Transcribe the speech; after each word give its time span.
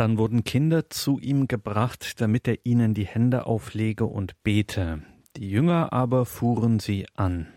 Dann 0.00 0.16
wurden 0.16 0.44
Kinder 0.44 0.88
zu 0.88 1.18
ihm 1.18 1.46
gebracht, 1.46 2.22
damit 2.22 2.48
er 2.48 2.56
ihnen 2.64 2.94
die 2.94 3.04
Hände 3.04 3.44
auflege 3.44 4.06
und 4.06 4.42
bete. 4.42 5.02
Die 5.36 5.50
Jünger 5.50 5.92
aber 5.92 6.24
fuhren 6.24 6.78
sie 6.78 7.04
an. 7.16 7.48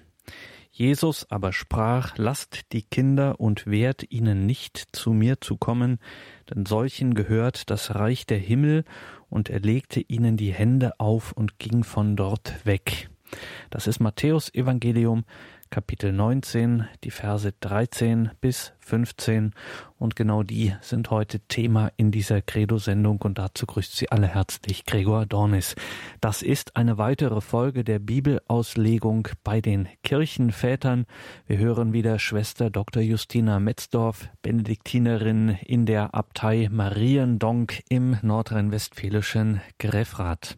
Jesus 0.70 1.26
aber 1.32 1.54
sprach, 1.54 2.18
lasst 2.18 2.74
die 2.74 2.82
Kinder 2.82 3.40
und 3.40 3.66
wehrt 3.66 4.12
ihnen 4.12 4.46
nicht 4.46 4.90
zu 4.92 5.14
mir 5.14 5.40
zu 5.40 5.56
kommen, 5.56 6.00
denn 6.50 6.66
solchen 6.66 7.14
gehört 7.14 7.70
das 7.70 7.96
Reich 7.96 8.26
der 8.26 8.40
Himmel, 8.40 8.84
und 9.30 9.50
er 9.50 9.62
legte 9.62 10.02
ihnen 10.02 10.36
die 10.36 10.52
Hände 10.52 11.00
auf 11.00 11.32
und 11.32 11.60
ging 11.60 11.86
von 11.86 12.18
dort 12.18 12.66
weg. 12.66 13.10
Das 13.70 13.88
ist 13.88 14.02
Matthäus 14.02 14.54
Evangelium 14.54 15.24
Kapitel 15.74 16.12
19, 16.12 16.88
die 17.04 17.10
Verse 17.10 17.52
13 17.62 18.30
bis 18.42 18.74
15 18.82 19.56
und 19.98 20.16
genau 20.16 20.44
die 20.44 20.76
sind 20.82 21.10
heute 21.10 21.40
Thema 21.40 21.92
in 21.98 22.12
dieser 22.12 22.44
Credo-Sendung 22.44 23.20
und 23.24 23.40
dazu 23.40 23.66
grüßt 23.66 23.98
Sie 23.98 24.12
alle 24.12 24.28
herzlich 24.28 24.86
Gregor 24.86 25.26
Dornis. 25.26 25.74
Das 26.22 26.44
ist 26.44 26.76
eine 26.76 27.00
weitere 27.00 27.42
Folge 27.42 27.84
der 27.84 27.98
Bibelauslegung 27.98 29.30
bei 29.44 29.62
den 29.62 29.88
Kirchenvätern. 30.04 31.08
Wir 31.48 31.58
hören 31.58 31.92
wieder 31.92 32.20
Schwester 32.20 32.70
Dr. 32.70 33.02
Justina 33.02 33.60
Metzdorf, 33.60 34.30
Benediktinerin 34.44 35.58
in 35.66 35.88
der 35.88 36.14
Abtei 36.14 36.70
Mariendonk 36.72 37.82
im 37.90 38.20
nordrhein-westfälischen 38.22 39.60
Greffrath. 39.80 40.56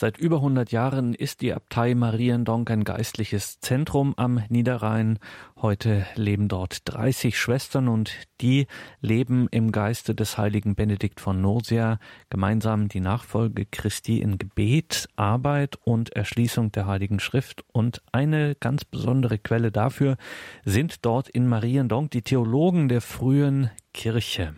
Seit 0.00 0.16
über 0.16 0.36
100 0.36 0.70
Jahren 0.70 1.12
ist 1.12 1.40
die 1.40 1.52
Abtei 1.52 1.96
Mariendonk 1.96 2.70
ein 2.70 2.84
geistliches 2.84 3.58
Zentrum 3.58 4.14
am 4.16 4.40
Niederrhein. 4.48 5.18
Heute 5.60 6.06
leben 6.14 6.46
dort 6.46 6.82
30 6.84 7.36
Schwestern 7.36 7.88
und 7.88 8.12
die 8.40 8.68
leben 9.00 9.48
im 9.50 9.72
Geiste 9.72 10.14
des 10.14 10.38
heiligen 10.38 10.76
Benedikt 10.76 11.18
von 11.18 11.40
Nursia 11.40 11.98
gemeinsam 12.30 12.86
die 12.86 13.00
Nachfolge 13.00 13.66
Christi 13.66 14.20
in 14.20 14.38
Gebet, 14.38 15.08
Arbeit 15.16 15.80
und 15.82 16.10
Erschließung 16.10 16.70
der 16.70 16.86
Heiligen 16.86 17.18
Schrift. 17.18 17.64
Und 17.72 18.00
eine 18.12 18.54
ganz 18.54 18.84
besondere 18.84 19.38
Quelle 19.38 19.72
dafür 19.72 20.16
sind 20.64 21.04
dort 21.04 21.28
in 21.28 21.48
Mariendonk 21.48 22.12
die 22.12 22.22
Theologen 22.22 22.88
der 22.88 23.00
frühen 23.00 23.72
Kirche. 23.92 24.54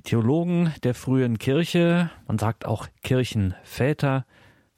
Die 0.00 0.08
Theologen 0.12 0.72
der 0.82 0.94
frühen 0.94 1.36
Kirche, 1.36 2.10
man 2.26 2.38
sagt 2.38 2.64
auch 2.64 2.86
Kirchenväter, 3.02 4.24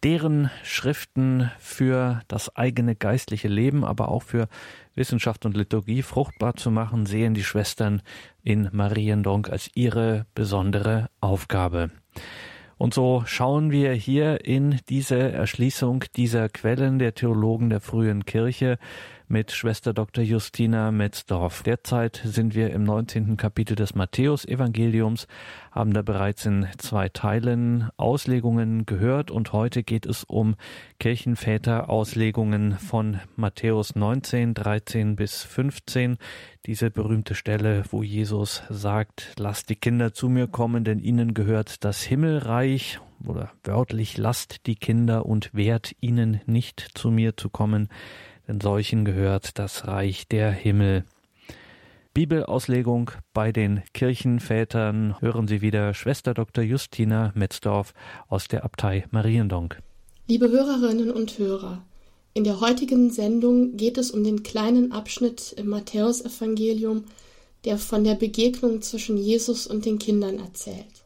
deren 0.03 0.51
Schriften 0.65 1.49
für 1.61 2.23
das 2.27 2.57
eigene 2.57 2.97
geistliche 2.97 3.47
Leben, 3.47 3.85
aber 3.85 4.09
auch 4.09 4.25
für 4.25 4.49
Wissenschaft 4.97 5.47
und 5.47 5.57
Liturgie 5.57 6.03
fruchtbar 6.03 6.57
zu 6.57 6.73
machen, 6.73 7.07
sehen 7.07 7.35
die 7.35 7.45
Schwestern 7.45 8.03
in 8.43 8.69
Mariendonk 8.73 9.49
als 9.49 9.71
ihre 9.75 10.27
besondere 10.35 11.09
Aufgabe. 11.21 11.93
Und 12.77 12.93
so 12.93 13.23
schauen 13.25 13.71
wir 13.71 13.93
hier 13.93 14.45
in 14.45 14.81
diese 14.89 15.31
Erschließung 15.31 16.03
dieser 16.17 16.49
Quellen 16.49 16.99
der 16.99 17.15
Theologen 17.15 17.71
der 17.71 17.81
frühen 17.81 18.25
Kirche 18.25 18.77
mit 19.33 19.51
Schwester 19.51 19.95
Dr. 19.95 20.23
Justina 20.23 20.91
Metzdorf. 20.91 21.63
Derzeit 21.63 22.21
sind 22.23 22.55
wir 22.55 22.71
im 22.71 22.85
19. 22.85 23.39
Kapitel 23.39 23.75
des 23.75 23.95
Matthäus-Evangeliums, 23.95 25.27
haben 25.71 25.95
da 25.95 26.03
bereits 26.03 26.45
in 26.45 26.69
zwei 26.77 27.09
Teilen 27.09 27.89
Auslegungen 27.97 28.85
gehört 28.85 29.31
und 29.31 29.55
heute 29.55 29.85
geht 29.85 30.05
es 30.05 30.23
um 30.25 30.55
Kirchenväter-Auslegungen 31.01 32.77
von 32.79 33.21
Matthäus 33.35 33.97
19, 33.97 34.53
13 34.53 35.17
bis 35.17 35.43
15. 35.45 36.19
Diese 36.67 36.91
berühmte 36.91 37.35
Stelle, 37.35 37.85
wo 37.91 38.03
Jesus 38.03 38.63
sagt, 38.69 39.33
lasst 39.39 39.71
die 39.71 39.77
Kinder 39.77 40.13
zu 40.13 40.29
mir 40.29 40.47
kommen, 40.47 40.85
denn 40.85 40.99
ihnen 40.99 41.33
gehört 41.33 41.85
das 41.85 42.03
Himmelreich 42.03 43.01
oder 43.27 43.51
wörtlich 43.65 44.19
lasst 44.19 44.67
die 44.67 44.75
Kinder 44.75 45.25
und 45.25 45.55
wehrt 45.55 45.95
ihnen 46.01 46.43
nicht 46.45 46.87
zu 46.93 47.11
mir 47.11 47.35
zu 47.35 47.49
kommen 47.49 47.89
denn 48.49 48.61
solchen 48.61 49.05
gehört 49.05 49.59
das 49.59 49.87
Reich 49.87 50.27
der 50.29 50.51
Himmel. 50.51 51.05
Bibelauslegung 52.15 53.11
bei 53.33 53.53
den 53.53 53.83
Kirchenvätern 53.95 55.17
hören 55.21 55.49
Sie 55.49 55.63
wieder 55.63 55.95
Schwester 55.95 56.35
Dr. 56.35 56.63
Justina 56.63 57.33
Metzdorf 57.35 57.95
aus 58.29 58.49
der 58.49 58.65
Abtei 58.65 59.07
Mariendonk. 59.11 59.79
Liebe 60.29 60.51
Hörerinnen 60.51 61.11
und 61.11 61.39
Hörer, 61.39 61.83
in 62.35 62.45
der 62.45 62.61
heutigen 62.61 63.11
Sendung 63.11 63.77
geht 63.77 63.99
es 63.99 64.11
um 64.11 64.25
den 64.25 64.43
kleinen 64.43 64.93
Abschnitt 64.93 65.55
im 65.57 65.69
Matthäusevangelium, 65.69 67.05
der 67.65 67.79
von 67.79 68.05
der 68.05 68.15
Begegnung 68.15 68.83
zwischen 68.83 69.17
Jesus 69.17 69.67
und 69.67 69.85
den 69.85 69.99
Kindern 69.99 70.39
erzählt. 70.39 71.05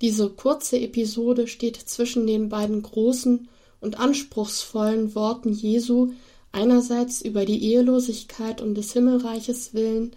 Diese 0.00 0.30
kurze 0.30 0.80
Episode 0.80 1.46
steht 1.46 1.76
zwischen 1.76 2.26
den 2.26 2.48
beiden 2.48 2.82
großen 2.82 3.48
und 3.80 3.98
anspruchsvollen 3.98 5.14
Worten 5.14 5.52
Jesu 5.52 6.12
einerseits 6.52 7.22
über 7.22 7.44
die 7.44 7.62
Ehelosigkeit 7.64 8.60
um 8.60 8.74
des 8.74 8.92
Himmelreiches 8.92 9.74
willen 9.74 10.12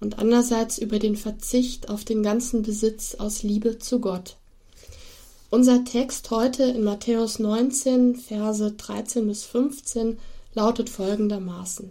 und 0.00 0.18
andererseits 0.18 0.78
über 0.78 0.98
den 0.98 1.16
Verzicht 1.16 1.88
auf 1.88 2.04
den 2.04 2.22
ganzen 2.22 2.62
Besitz 2.62 3.14
aus 3.14 3.42
Liebe 3.42 3.78
zu 3.78 4.00
Gott. 4.00 4.36
Unser 5.50 5.84
Text 5.84 6.30
heute 6.30 6.62
in 6.62 6.84
Matthäus 6.84 7.38
19, 7.38 8.16
Verse 8.16 8.72
13 8.72 9.26
bis 9.26 9.44
15 9.44 10.18
lautet 10.54 10.88
folgendermaßen. 10.88 11.90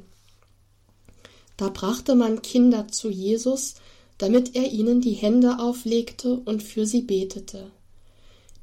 Da 1.57 1.69
brachte 1.69 2.15
man 2.15 2.41
Kinder 2.41 2.87
zu 2.87 3.09
Jesus, 3.09 3.75
damit 4.17 4.55
er 4.55 4.71
ihnen 4.71 5.01
die 5.01 5.13
Hände 5.13 5.59
auflegte 5.59 6.35
und 6.45 6.63
für 6.63 6.85
sie 6.85 7.01
betete. 7.01 7.71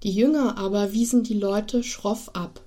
Die 0.03 0.13
Jünger 0.13 0.57
aber 0.59 0.93
wiesen 0.93 1.23
die 1.23 1.39
Leute 1.39 1.83
schroff 1.83 2.31
ab. 2.35 2.61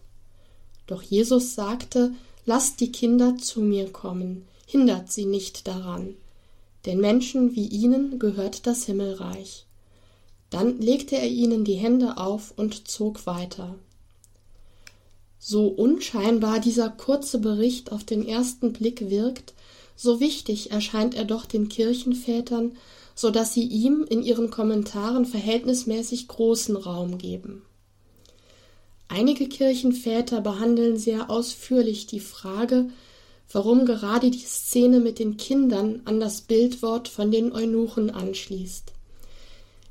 Doch 0.85 1.01
Jesus 1.01 1.55
sagte, 1.55 2.13
Lasst 2.51 2.79
die 2.79 2.91
Kinder 2.91 3.37
zu 3.37 3.61
mir 3.61 3.91
kommen, 3.91 4.47
hindert 4.65 5.11
sie 5.11 5.25
nicht 5.25 5.67
daran, 5.67 6.15
denn 6.87 6.99
Menschen 6.99 7.55
wie 7.55 7.67
ihnen 7.67 8.17
gehört 8.17 8.65
das 8.65 8.85
Himmelreich. 8.85 9.67
Dann 10.49 10.81
legte 10.81 11.15
er 11.15 11.27
ihnen 11.27 11.63
die 11.63 11.75
Hände 11.75 12.17
auf 12.17 12.51
und 12.57 12.87
zog 12.87 13.27
weiter. 13.27 13.75
So 15.37 15.67
unscheinbar 15.67 16.59
dieser 16.59 16.89
kurze 16.89 17.37
Bericht 17.37 17.91
auf 17.91 18.03
den 18.03 18.27
ersten 18.27 18.73
Blick 18.73 19.11
wirkt, 19.11 19.53
so 19.95 20.19
wichtig 20.19 20.71
erscheint 20.71 21.13
er 21.13 21.25
doch 21.25 21.45
den 21.45 21.69
Kirchenvätern, 21.69 22.77
so 23.13 23.29
dass 23.29 23.53
sie 23.53 23.67
ihm 23.67 24.03
in 24.09 24.23
ihren 24.23 24.49
Kommentaren 24.49 25.25
verhältnismäßig 25.27 26.27
großen 26.27 26.77
Raum 26.77 27.19
geben. 27.19 27.61
Einige 29.09 29.49
Kirchenväter 29.49 30.39
behandeln 30.39 30.97
sehr 30.97 31.31
ausführlich 31.31 32.05
die 32.05 32.19
Frage, 32.19 32.89
warum 33.51 33.87
gerade 33.87 34.29
die 34.29 34.37
Szene 34.37 34.99
mit 34.99 35.17
den 35.17 35.35
Kindern 35.35 36.01
an 36.05 36.19
das 36.19 36.41
Bildwort 36.41 37.07
von 37.07 37.31
den 37.31 37.51
Eunuchen 37.51 38.11
anschließt. 38.11 38.93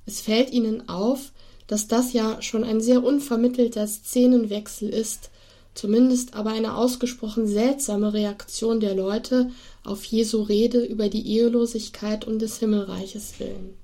Es 0.06 0.20
fällt 0.20 0.52
ihnen 0.52 0.88
auf, 0.88 1.32
dass 1.66 1.88
das 1.88 2.12
ja 2.12 2.40
schon 2.40 2.62
ein 2.62 2.80
sehr 2.80 3.02
unvermittelter 3.02 3.88
Szenenwechsel 3.88 4.88
ist, 4.88 5.30
zumindest 5.74 6.34
aber 6.34 6.50
eine 6.50 6.76
ausgesprochen 6.76 7.48
seltsame 7.48 8.12
Reaktion 8.12 8.78
der 8.78 8.94
Leute 8.94 9.50
auf 9.82 10.04
Jesu 10.04 10.42
Rede 10.42 10.84
über 10.84 11.08
die 11.08 11.26
Ehelosigkeit 11.26 12.24
um 12.24 12.38
des 12.38 12.58
Himmelreiches 12.58 13.40
willen. 13.40 13.74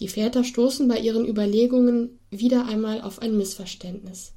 Die 0.00 0.08
Väter 0.08 0.44
stoßen 0.44 0.88
bei 0.88 0.98
ihren 0.98 1.26
Überlegungen 1.26 2.18
wieder 2.30 2.66
einmal 2.66 3.02
auf 3.02 3.20
ein 3.20 3.36
Missverständnis. 3.36 4.32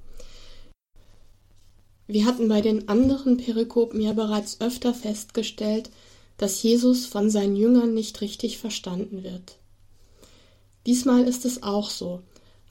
Wir 2.06 2.26
hatten 2.26 2.50
bei 2.50 2.60
den 2.60 2.90
anderen 2.90 3.38
Perikopen 3.38 4.02
ja 4.02 4.12
bereits 4.12 4.60
öfter 4.60 4.94
festgestellt, 4.94 5.90
dass 6.38 6.62
Jesus 6.62 7.06
von 7.06 7.30
seinen 7.30 7.56
Jüngern 7.56 7.94
nicht 7.94 8.20
richtig 8.20 8.58
verstanden 8.58 9.24
wird. 9.24 9.58
Diesmal 10.86 11.24
ist 11.24 11.46
es 11.46 11.64
auch 11.64 11.90
so. 11.90 12.22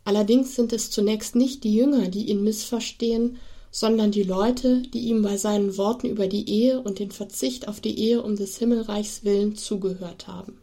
Allerdings 0.05 0.55
sind 0.55 0.75
es 0.75 0.91
zunächst 0.91 1.35
nicht 1.35 1.65
die 1.65 1.75
Jünger, 1.75 2.09
die 2.09 2.29
ihn 2.29 2.45
missverstehen, 2.45 3.39
sondern 3.71 4.11
die 4.11 4.25
Leute, 4.25 4.83
die 4.83 5.07
ihm 5.09 5.23
bei 5.23 5.39
seinen 5.39 5.79
Worten 5.79 6.09
über 6.09 6.27
die 6.27 6.51
Ehe 6.51 6.81
und 6.81 6.99
den 6.99 7.11
Verzicht 7.11 7.69
auf 7.69 7.81
die 7.81 7.99
Ehe 7.99 8.23
um 8.23 8.37
des 8.37 8.59
Himmelreichs 8.59 9.25
willen 9.25 9.57
zugehört 9.57 10.27
haben. 10.27 10.62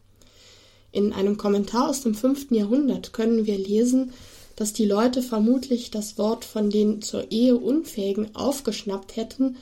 In 0.91 1.13
einem 1.13 1.37
Kommentar 1.37 1.89
aus 1.89 2.01
dem 2.01 2.15
fünften 2.15 2.55
Jahrhundert 2.55 3.13
können 3.13 3.45
wir 3.45 3.57
lesen, 3.57 4.11
dass 4.55 4.73
die 4.73 4.85
Leute 4.85 5.21
vermutlich 5.21 5.91
das 5.91 6.17
Wort 6.17 6.43
von 6.43 6.69
den 6.69 7.01
zur 7.01 7.31
Ehe 7.31 7.55
Unfähigen 7.55 8.35
aufgeschnappt 8.35 9.15
hätten 9.15 9.57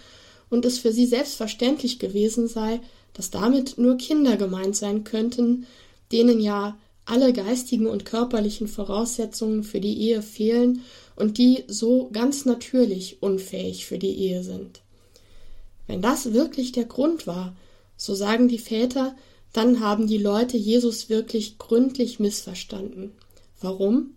und 0.49 0.65
es 0.65 0.79
für 0.79 0.91
sie 0.91 1.05
selbstverständlich 1.05 1.99
gewesen 1.99 2.47
sei, 2.47 2.79
dass 3.13 3.29
damit 3.29 3.77
nur 3.77 3.97
Kinder 3.97 4.37
gemeint 4.37 4.75
sein 4.75 5.03
könnten, 5.03 5.67
denen 6.11 6.39
ja 6.39 6.77
alle 7.05 7.33
geistigen 7.33 7.87
und 7.87 8.05
körperlichen 8.05 8.67
Voraussetzungen 8.67 9.63
für 9.63 9.79
die 9.79 9.97
Ehe 10.01 10.21
fehlen 10.21 10.81
und 11.15 11.37
die 11.37 11.63
so 11.67 12.09
ganz 12.11 12.45
natürlich 12.45 13.21
unfähig 13.21 13.85
für 13.85 13.97
die 13.97 14.15
Ehe 14.17 14.43
sind. 14.43 14.81
Wenn 15.87 16.01
das 16.01 16.33
wirklich 16.33 16.73
der 16.73 16.85
Grund 16.85 17.27
war, 17.27 17.55
so 17.95 18.13
sagen 18.13 18.47
die 18.47 18.59
Väter, 18.59 19.15
dann 19.53 19.79
haben 19.79 20.07
die 20.07 20.17
Leute 20.17 20.57
Jesus 20.57 21.09
wirklich 21.09 21.57
gründlich 21.57 22.19
missverstanden. 22.19 23.11
Warum? 23.61 24.15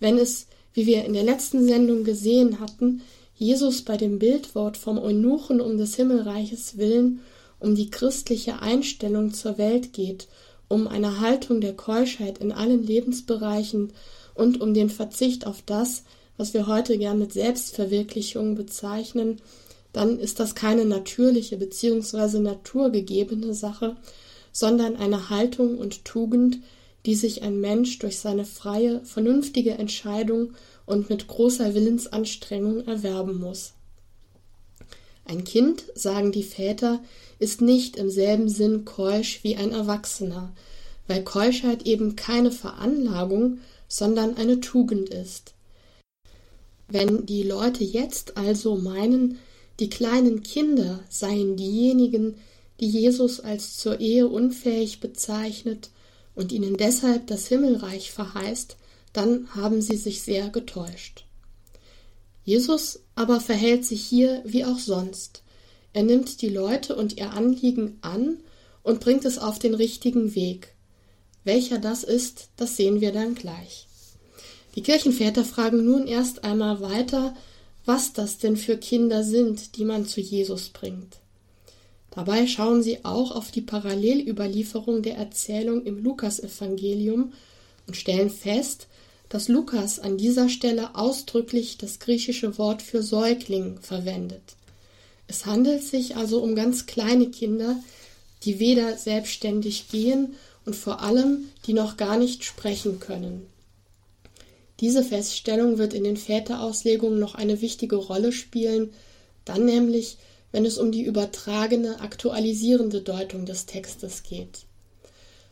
Wenn 0.00 0.18
es, 0.18 0.46
wie 0.74 0.86
wir 0.86 1.04
in 1.04 1.12
der 1.12 1.22
letzten 1.22 1.64
Sendung 1.66 2.04
gesehen 2.04 2.58
hatten, 2.60 3.02
Jesus 3.36 3.82
bei 3.82 3.96
dem 3.96 4.18
Bildwort 4.18 4.76
vom 4.76 4.98
Eunuchen 4.98 5.60
um 5.60 5.78
des 5.78 5.96
Himmelreiches 5.96 6.78
willen 6.78 7.20
um 7.62 7.74
die 7.74 7.90
christliche 7.90 8.60
Einstellung 8.60 9.32
zur 9.32 9.56
Welt 9.56 9.92
geht, 9.92 10.26
um 10.68 10.88
eine 10.88 11.20
Haltung 11.20 11.60
der 11.60 11.74
Keuschheit 11.74 12.38
in 12.38 12.50
allen 12.50 12.84
Lebensbereichen 12.84 13.92
und 14.34 14.60
um 14.60 14.74
den 14.74 14.90
Verzicht 14.90 15.46
auf 15.46 15.62
das, 15.64 16.02
was 16.36 16.54
wir 16.54 16.66
heute 16.66 16.98
gern 16.98 17.18
mit 17.18 17.32
Selbstverwirklichung 17.32 18.56
bezeichnen, 18.56 19.40
dann 19.92 20.18
ist 20.18 20.40
das 20.40 20.54
keine 20.54 20.86
natürliche 20.86 21.56
bzw. 21.56 22.38
naturgegebene 22.40 23.54
Sache, 23.54 23.96
sondern 24.52 24.96
eine 24.96 25.30
Haltung 25.30 25.78
und 25.78 26.04
Tugend, 26.04 26.58
die 27.06 27.14
sich 27.14 27.42
ein 27.42 27.60
Mensch 27.60 27.98
durch 27.98 28.18
seine 28.18 28.44
freie, 28.44 29.04
vernünftige 29.04 29.72
Entscheidung 29.72 30.52
und 30.86 31.10
mit 31.10 31.26
großer 31.26 31.74
Willensanstrengung 31.74 32.86
erwerben 32.86 33.40
muss. 33.40 33.72
Ein 35.24 35.44
Kind, 35.44 35.84
sagen 35.94 36.32
die 36.32 36.42
Väter, 36.42 37.00
ist 37.38 37.60
nicht 37.60 37.96
im 37.96 38.10
selben 38.10 38.48
Sinn 38.48 38.84
keusch 38.84 39.40
wie 39.42 39.56
ein 39.56 39.72
Erwachsener, 39.72 40.52
weil 41.08 41.24
Keuschheit 41.24 41.86
eben 41.86 42.16
keine 42.16 42.50
Veranlagung, 42.50 43.58
sondern 43.88 44.36
eine 44.36 44.60
Tugend 44.60 45.08
ist. 45.08 45.54
Wenn 46.88 47.26
die 47.26 47.42
Leute 47.42 47.84
jetzt 47.84 48.36
also 48.36 48.76
meinen, 48.76 49.38
die 49.80 49.88
kleinen 49.88 50.42
Kinder 50.42 51.00
seien 51.08 51.56
diejenigen, 51.56 52.36
die 52.80 52.88
Jesus 52.88 53.40
als 53.40 53.76
zur 53.76 54.00
Ehe 54.00 54.28
unfähig 54.28 55.00
bezeichnet 55.00 55.90
und 56.34 56.52
ihnen 56.52 56.76
deshalb 56.76 57.26
das 57.26 57.46
Himmelreich 57.46 58.10
verheißt, 58.12 58.76
dann 59.12 59.54
haben 59.54 59.82
sie 59.82 59.96
sich 59.96 60.22
sehr 60.22 60.48
getäuscht. 60.48 61.24
Jesus 62.44 63.00
aber 63.14 63.40
verhält 63.40 63.84
sich 63.84 64.02
hier 64.04 64.42
wie 64.44 64.64
auch 64.64 64.78
sonst. 64.78 65.42
Er 65.92 66.02
nimmt 66.02 66.40
die 66.42 66.48
Leute 66.48 66.96
und 66.96 67.18
ihr 67.18 67.32
Anliegen 67.32 67.98
an 68.00 68.38
und 68.82 69.00
bringt 69.00 69.24
es 69.24 69.38
auf 69.38 69.58
den 69.58 69.74
richtigen 69.74 70.34
Weg. 70.34 70.74
Welcher 71.44 71.78
das 71.78 72.02
ist, 72.02 72.48
das 72.56 72.76
sehen 72.76 73.00
wir 73.00 73.12
dann 73.12 73.34
gleich. 73.34 73.86
Die 74.74 74.82
Kirchenväter 74.82 75.44
fragen 75.44 75.84
nun 75.84 76.06
erst 76.06 76.44
einmal 76.44 76.80
weiter, 76.80 77.34
was 77.84 78.12
das 78.12 78.38
denn 78.38 78.56
für 78.56 78.76
Kinder 78.76 79.22
sind, 79.22 79.76
die 79.76 79.84
man 79.84 80.06
zu 80.06 80.20
Jesus 80.20 80.70
bringt. 80.70 81.21
Dabei 82.14 82.46
schauen 82.46 82.82
sie 82.82 83.04
auch 83.04 83.30
auf 83.34 83.50
die 83.50 83.62
Parallelüberlieferung 83.62 85.02
der 85.02 85.16
Erzählung 85.16 85.84
im 85.84 86.02
Lukasevangelium 86.02 87.32
und 87.86 87.96
stellen 87.96 88.30
fest, 88.30 88.86
dass 89.30 89.48
Lukas 89.48 89.98
an 89.98 90.18
dieser 90.18 90.50
Stelle 90.50 90.94
ausdrücklich 90.94 91.78
das 91.78 91.98
griechische 91.98 92.58
Wort 92.58 92.82
für 92.82 93.02
Säugling 93.02 93.78
verwendet. 93.80 94.42
Es 95.26 95.46
handelt 95.46 95.82
sich 95.82 96.16
also 96.16 96.42
um 96.42 96.54
ganz 96.54 96.84
kleine 96.84 97.30
Kinder, 97.30 97.82
die 98.42 98.58
weder 98.58 98.98
selbstständig 98.98 99.88
gehen 99.88 100.34
und 100.66 100.76
vor 100.76 101.00
allem 101.00 101.48
die 101.66 101.72
noch 101.72 101.96
gar 101.96 102.18
nicht 102.18 102.44
sprechen 102.44 103.00
können. 103.00 103.46
Diese 104.80 105.02
Feststellung 105.02 105.78
wird 105.78 105.94
in 105.94 106.04
den 106.04 106.18
Väterauslegungen 106.18 107.18
noch 107.18 107.34
eine 107.34 107.62
wichtige 107.62 107.96
Rolle 107.96 108.32
spielen, 108.32 108.92
dann 109.46 109.64
nämlich, 109.64 110.18
wenn 110.52 110.64
es 110.64 110.78
um 110.78 110.92
die 110.92 111.02
übertragene, 111.02 112.00
aktualisierende 112.00 113.00
Deutung 113.00 113.46
des 113.46 113.66
Textes 113.66 114.22
geht. 114.22 114.66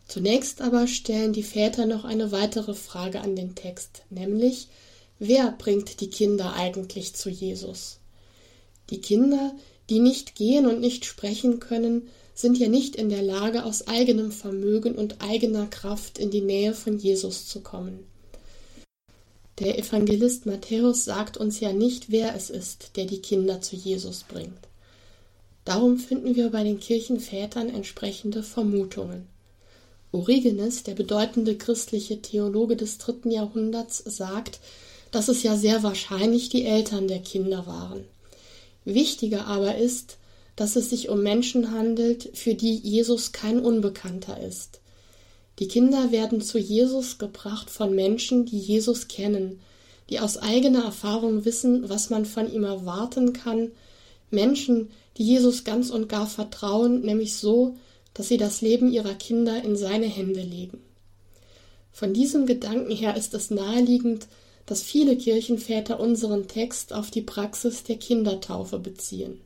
Zunächst 0.07 0.61
aber 0.61 0.87
stellen 0.87 1.33
die 1.33 1.43
Väter 1.43 1.87
noch 1.87 2.05
eine 2.05 2.33
weitere 2.33 2.75
Frage 2.75 3.21
an 3.21 3.37
den 3.37 3.55
Text, 3.55 4.03
nämlich 4.11 4.69
wer 5.19 5.53
bringt 5.53 6.01
die 6.01 6.11
Kinder 6.11 6.55
eigentlich 6.55 7.15
zu 7.15 7.31
Jesus? 7.31 7.99
Die 8.91 9.01
Kinder, 9.01 9.55
die 9.89 10.01
nicht 10.01 10.35
gehen 10.35 10.67
und 10.67 10.81
nicht 10.81 11.05
sprechen 11.05 11.61
können, 11.61 12.09
sind 12.35 12.59
ja 12.59 12.69
nicht 12.69 12.97
in 12.97 13.09
der 13.09 13.23
Lage, 13.23 13.65
aus 13.65 13.87
eigenem 13.87 14.33
Vermögen 14.33 14.95
und 14.95 15.23
eigener 15.23 15.67
Kraft 15.67 16.19
in 16.19 16.31
die 16.31 16.41
Nähe 16.41 16.75
von 16.75 16.99
Jesus 16.99 17.47
zu 17.47 17.61
kommen. 17.61 18.07
Der 19.59 19.79
Evangelist 19.79 20.47
Matthäus 20.47 21.05
sagt 21.05 21.37
uns 21.37 21.61
ja 21.61 21.73
nicht, 21.73 22.11
wer 22.11 22.35
es 22.35 22.49
ist, 22.49 22.97
der 22.97 23.05
die 23.05 23.21
Kinder 23.21 23.61
zu 23.61 23.77
Jesus 23.77 24.25
bringt. 24.25 24.70
Darum 25.65 25.99
finden 25.99 26.37
wir 26.37 26.51
bei 26.51 26.65
den 26.65 26.81
Kirchenvätern 26.81 27.69
entsprechende 27.69 28.43
Vermutungen. 28.43 29.27
Origenes, 30.13 30.83
der 30.83 30.95
bedeutende 30.95 31.57
christliche 31.57 32.21
Theologe 32.21 32.77
des 32.77 32.99
dritten 32.99 33.31
Jahrhunderts, 33.31 33.99
sagt, 33.99 34.61
dass 35.11 35.29
es 35.29 35.43
ja 35.43 35.57
sehr 35.57 35.83
wahrscheinlich 35.83 36.49
die 36.49 36.65
Eltern 36.65 37.09
der 37.09 37.21
Kinder 37.21 37.67
waren. 37.67 38.05
Wichtiger 38.85 39.47
aber 39.47 39.77
ist, 39.77 40.17
dass 40.57 40.77
es 40.77 40.91
sich 40.91 41.09
um 41.09 41.23
Menschen 41.23 41.71
handelt, 41.71 42.31
für 42.35 42.55
die 42.55 42.75
Jesus 42.75 43.33
kein 43.33 43.61
Unbekannter 43.61 44.41
ist. 44.41 44.81
Die 45.59 45.69
Kinder 45.69 46.11
werden 46.11 46.41
zu 46.41 46.59
Jesus 46.59 47.19
gebracht 47.19 47.71
von 47.71 47.95
Menschen, 47.95 48.47
die 48.47 48.59
Jesus 48.59 49.09
kennen, 49.09 49.61
die 50.09 50.19
aus 50.19 50.39
eigener 50.39 50.85
Erfahrung 50.85 51.45
wissen, 51.45 51.89
was 51.89 52.11
man 52.11 52.25
von 52.25 52.53
ihm 52.53 52.65
erwarten 52.65 53.33
kann, 53.33 53.71
Menschen, 54.31 54.91
die 55.21 55.27
Jesus 55.27 55.65
ganz 55.65 55.91
und 55.91 56.09
gar 56.09 56.27
vertrauen, 56.27 57.03
nämlich 57.03 57.37
so, 57.37 57.77
dass 58.15 58.29
sie 58.29 58.39
das 58.39 58.63
Leben 58.63 58.91
ihrer 58.91 59.13
Kinder 59.13 59.63
in 59.63 59.77
seine 59.77 60.07
Hände 60.07 60.41
legen. 60.41 60.81
Von 61.93 62.15
diesem 62.15 62.47
Gedanken 62.47 62.91
her 62.91 63.19
ist 63.19 63.35
es 63.35 63.51
naheliegend, 63.51 64.29
dass 64.65 64.81
viele 64.81 65.19
Kirchenväter 65.19 66.01
unseren 66.01 66.49
Text 66.49 66.95
auf 66.95 67.11
die 67.11 67.21
Praxis 67.21 67.83
der 67.83 67.97
Kindertaufe 67.97 68.79
beziehen. 68.79 69.43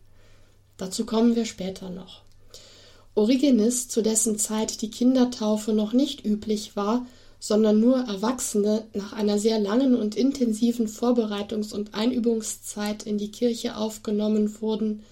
Dazu 0.76 1.04
kommen 1.04 1.34
wir 1.34 1.44
später 1.44 1.90
noch. 1.90 2.22
Origenes, 3.16 3.88
zu 3.88 4.00
dessen 4.00 4.38
Zeit 4.38 4.80
die 4.80 4.92
Kindertaufe 4.92 5.72
noch 5.72 5.92
nicht 5.92 6.24
üblich 6.24 6.76
war, 6.76 7.04
sondern 7.40 7.80
nur 7.80 7.96
Erwachsene 7.98 8.84
nach 8.92 9.12
einer 9.12 9.40
sehr 9.40 9.58
langen 9.58 9.96
und 9.96 10.14
intensiven 10.14 10.86
Vorbereitungs- 10.86 11.74
und 11.74 11.94
Einübungszeit 11.94 13.02
in 13.02 13.18
die 13.18 13.32
Kirche 13.32 13.76
aufgenommen 13.76 14.60
wurden, 14.60 15.02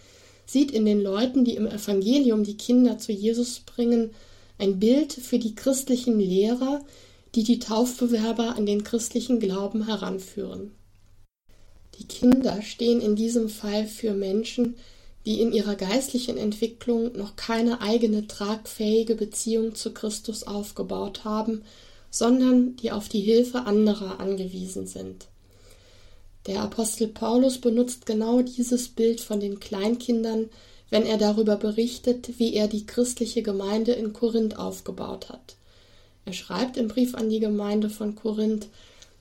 sieht 0.52 0.70
in 0.70 0.84
den 0.84 1.00
Leuten, 1.00 1.44
die 1.44 1.56
im 1.56 1.66
Evangelium 1.66 2.44
die 2.44 2.58
Kinder 2.58 2.98
zu 2.98 3.10
Jesus 3.10 3.60
bringen, 3.60 4.10
ein 4.58 4.78
Bild 4.78 5.12
für 5.12 5.38
die 5.38 5.54
christlichen 5.54 6.20
Lehrer, 6.20 6.82
die 7.34 7.42
die 7.42 7.58
Taufbewerber 7.58 8.54
an 8.56 8.66
den 8.66 8.84
christlichen 8.84 9.40
Glauben 9.40 9.86
heranführen. 9.86 10.72
Die 11.98 12.04
Kinder 12.04 12.60
stehen 12.60 13.00
in 13.00 13.16
diesem 13.16 13.48
Fall 13.48 13.86
für 13.86 14.12
Menschen, 14.12 14.76
die 15.24 15.40
in 15.40 15.52
ihrer 15.52 15.74
geistlichen 15.74 16.36
Entwicklung 16.36 17.16
noch 17.16 17.36
keine 17.36 17.80
eigene 17.80 18.26
tragfähige 18.26 19.14
Beziehung 19.14 19.74
zu 19.74 19.94
Christus 19.94 20.42
aufgebaut 20.42 21.24
haben, 21.24 21.62
sondern 22.10 22.76
die 22.76 22.92
auf 22.92 23.08
die 23.08 23.20
Hilfe 23.20 23.60
anderer 23.60 24.20
angewiesen 24.20 24.86
sind. 24.86 25.28
Der 26.46 26.60
Apostel 26.60 27.08
Paulus 27.08 27.58
benutzt 27.58 28.06
genau 28.06 28.42
dieses 28.42 28.88
Bild 28.88 29.20
von 29.20 29.38
den 29.38 29.60
Kleinkindern, 29.60 30.50
wenn 30.90 31.06
er 31.06 31.16
darüber 31.16 31.56
berichtet, 31.56 32.38
wie 32.38 32.54
er 32.54 32.68
die 32.68 32.84
christliche 32.84 33.42
Gemeinde 33.42 33.92
in 33.92 34.12
Korinth 34.12 34.58
aufgebaut 34.58 35.28
hat. 35.28 35.56
Er 36.24 36.32
schreibt 36.32 36.76
im 36.76 36.88
Brief 36.88 37.14
an 37.14 37.30
die 37.30 37.40
Gemeinde 37.40 37.90
von 37.90 38.14
Korinth 38.14 38.68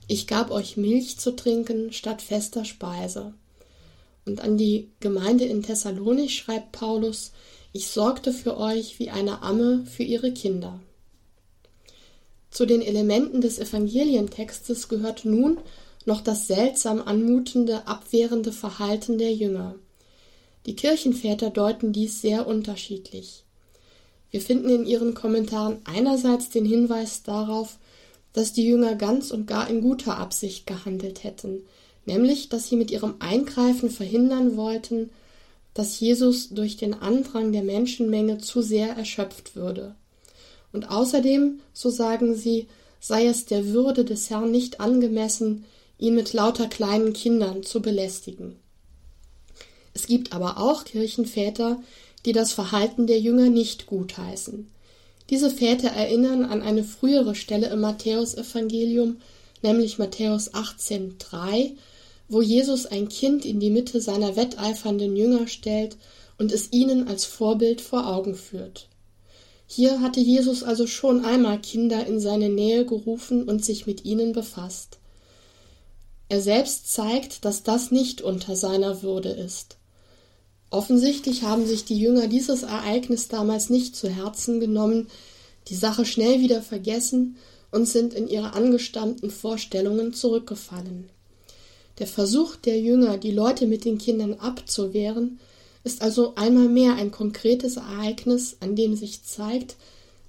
Ich 0.08 0.26
gab 0.26 0.50
euch 0.50 0.76
Milch 0.76 1.18
zu 1.18 1.34
trinken 1.34 1.92
statt 1.92 2.22
fester 2.22 2.64
Speise. 2.64 3.34
Und 4.24 4.40
an 4.40 4.56
die 4.56 4.88
Gemeinde 5.00 5.44
in 5.44 5.62
Thessalonich 5.62 6.36
schreibt 6.36 6.72
Paulus 6.72 7.32
Ich 7.72 7.88
sorgte 7.88 8.32
für 8.32 8.56
euch 8.56 8.98
wie 8.98 9.10
eine 9.10 9.42
Amme 9.42 9.84
für 9.86 10.04
ihre 10.04 10.32
Kinder. 10.32 10.78
Zu 12.50 12.66
den 12.66 12.82
Elementen 12.82 13.40
des 13.40 13.58
Evangelientextes 13.58 14.88
gehört 14.88 15.24
nun 15.24 15.58
noch 16.06 16.20
das 16.20 16.46
seltsam 16.46 17.00
anmutende, 17.02 17.86
abwehrende 17.86 18.52
Verhalten 18.52 19.18
der 19.18 19.32
Jünger. 19.32 19.74
Die 20.66 20.76
Kirchenväter 20.76 21.50
deuten 21.50 21.92
dies 21.92 22.20
sehr 22.20 22.46
unterschiedlich. 22.46 23.44
Wir 24.30 24.40
finden 24.40 24.70
in 24.70 24.86
ihren 24.86 25.14
Kommentaren 25.14 25.78
einerseits 25.84 26.48
den 26.48 26.64
Hinweis 26.64 27.22
darauf, 27.22 27.78
dass 28.32 28.52
die 28.52 28.64
Jünger 28.64 28.94
ganz 28.94 29.30
und 29.30 29.46
gar 29.46 29.68
in 29.68 29.82
guter 29.82 30.16
Absicht 30.16 30.66
gehandelt 30.66 31.22
hätten, 31.22 31.62
nämlich 32.06 32.48
dass 32.48 32.68
sie 32.68 32.76
mit 32.76 32.90
ihrem 32.90 33.16
Eingreifen 33.18 33.90
verhindern 33.90 34.56
wollten, 34.56 35.10
dass 35.74 36.00
Jesus 36.00 36.50
durch 36.50 36.76
den 36.76 36.94
Andrang 36.94 37.52
der 37.52 37.62
Menschenmenge 37.62 38.38
zu 38.38 38.62
sehr 38.62 38.90
erschöpft 38.96 39.56
würde. 39.56 39.94
Und 40.72 40.90
außerdem, 40.90 41.60
so 41.72 41.90
sagen 41.90 42.34
sie, 42.34 42.68
sei 43.00 43.26
es 43.26 43.46
der 43.46 43.68
Würde 43.68 44.04
des 44.04 44.30
Herrn 44.30 44.50
nicht 44.50 44.80
angemessen, 44.80 45.64
ihn 46.02 46.16
mit 46.16 46.32
lauter 46.32 46.66
kleinen 46.66 47.12
Kindern 47.12 47.62
zu 47.62 47.80
belästigen. 47.80 48.56
Es 49.94 50.06
gibt 50.06 50.32
aber 50.32 50.58
auch 50.58 50.84
Kirchenväter, 50.84 51.80
die 52.24 52.32
das 52.32 52.52
Verhalten 52.52 53.06
der 53.06 53.20
Jünger 53.20 53.50
nicht 53.50 53.86
gutheißen. 53.86 54.68
Diese 55.30 55.48
Väter 55.48 55.88
erinnern 55.88 56.44
an 56.44 56.60
eine 56.60 56.82
frühere 56.82 57.36
Stelle 57.36 57.68
im 57.68 57.80
Matthäusevangelium, 57.80 59.18
nämlich 59.62 59.98
Matthäus 59.98 60.52
18,3, 60.52 61.72
wo 62.28 62.42
Jesus 62.42 62.86
ein 62.86 63.08
Kind 63.08 63.44
in 63.44 63.60
die 63.60 63.70
Mitte 63.70 64.00
seiner 64.00 64.34
wetteifernden 64.34 65.14
Jünger 65.14 65.46
stellt 65.46 65.96
und 66.36 66.50
es 66.50 66.72
ihnen 66.72 67.06
als 67.06 67.24
Vorbild 67.24 67.80
vor 67.80 68.08
Augen 68.08 68.34
führt. 68.34 68.88
Hier 69.66 70.00
hatte 70.00 70.20
Jesus 70.20 70.64
also 70.64 70.88
schon 70.88 71.24
einmal 71.24 71.60
Kinder 71.60 72.04
in 72.06 72.18
seine 72.18 72.48
Nähe 72.48 72.84
gerufen 72.84 73.44
und 73.44 73.64
sich 73.64 73.86
mit 73.86 74.04
ihnen 74.04 74.32
befasst. 74.32 74.98
Er 76.32 76.40
selbst 76.40 76.90
zeigt, 76.90 77.44
dass 77.44 77.62
das 77.62 77.90
nicht 77.90 78.22
unter 78.22 78.56
seiner 78.56 79.02
Würde 79.02 79.28
ist. 79.28 79.76
Offensichtlich 80.70 81.42
haben 81.42 81.66
sich 81.66 81.84
die 81.84 81.98
Jünger 81.98 82.26
dieses 82.26 82.62
Ereignis 82.62 83.28
damals 83.28 83.68
nicht 83.68 83.94
zu 83.94 84.08
Herzen 84.08 84.58
genommen, 84.58 85.08
die 85.68 85.74
Sache 85.74 86.06
schnell 86.06 86.40
wieder 86.40 86.62
vergessen 86.62 87.36
und 87.70 87.84
sind 87.84 88.14
in 88.14 88.28
ihre 88.28 88.54
angestammten 88.54 89.30
Vorstellungen 89.30 90.14
zurückgefallen. 90.14 91.10
Der 91.98 92.06
Versuch 92.06 92.56
der 92.56 92.80
Jünger, 92.80 93.18
die 93.18 93.30
Leute 93.30 93.66
mit 93.66 93.84
den 93.84 93.98
Kindern 93.98 94.32
abzuwehren, 94.32 95.38
ist 95.84 96.00
also 96.00 96.34
einmal 96.36 96.68
mehr 96.68 96.94
ein 96.94 97.10
konkretes 97.10 97.76
Ereignis, 97.76 98.56
an 98.60 98.74
dem 98.74 98.96
sich 98.96 99.22
zeigt, 99.22 99.76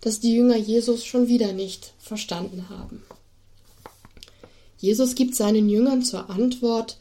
dass 0.02 0.20
die 0.20 0.36
Jünger 0.36 0.58
Jesus 0.58 1.06
schon 1.06 1.30
wieder 1.30 1.54
nicht 1.54 1.94
verstanden 1.98 2.68
haben. 2.68 3.04
Jesus 4.84 5.16
gibt 5.16 5.34
seinen 5.34 5.70
Jüngern 5.70 6.04
zur 6.04 6.30
Antwort 6.30 6.98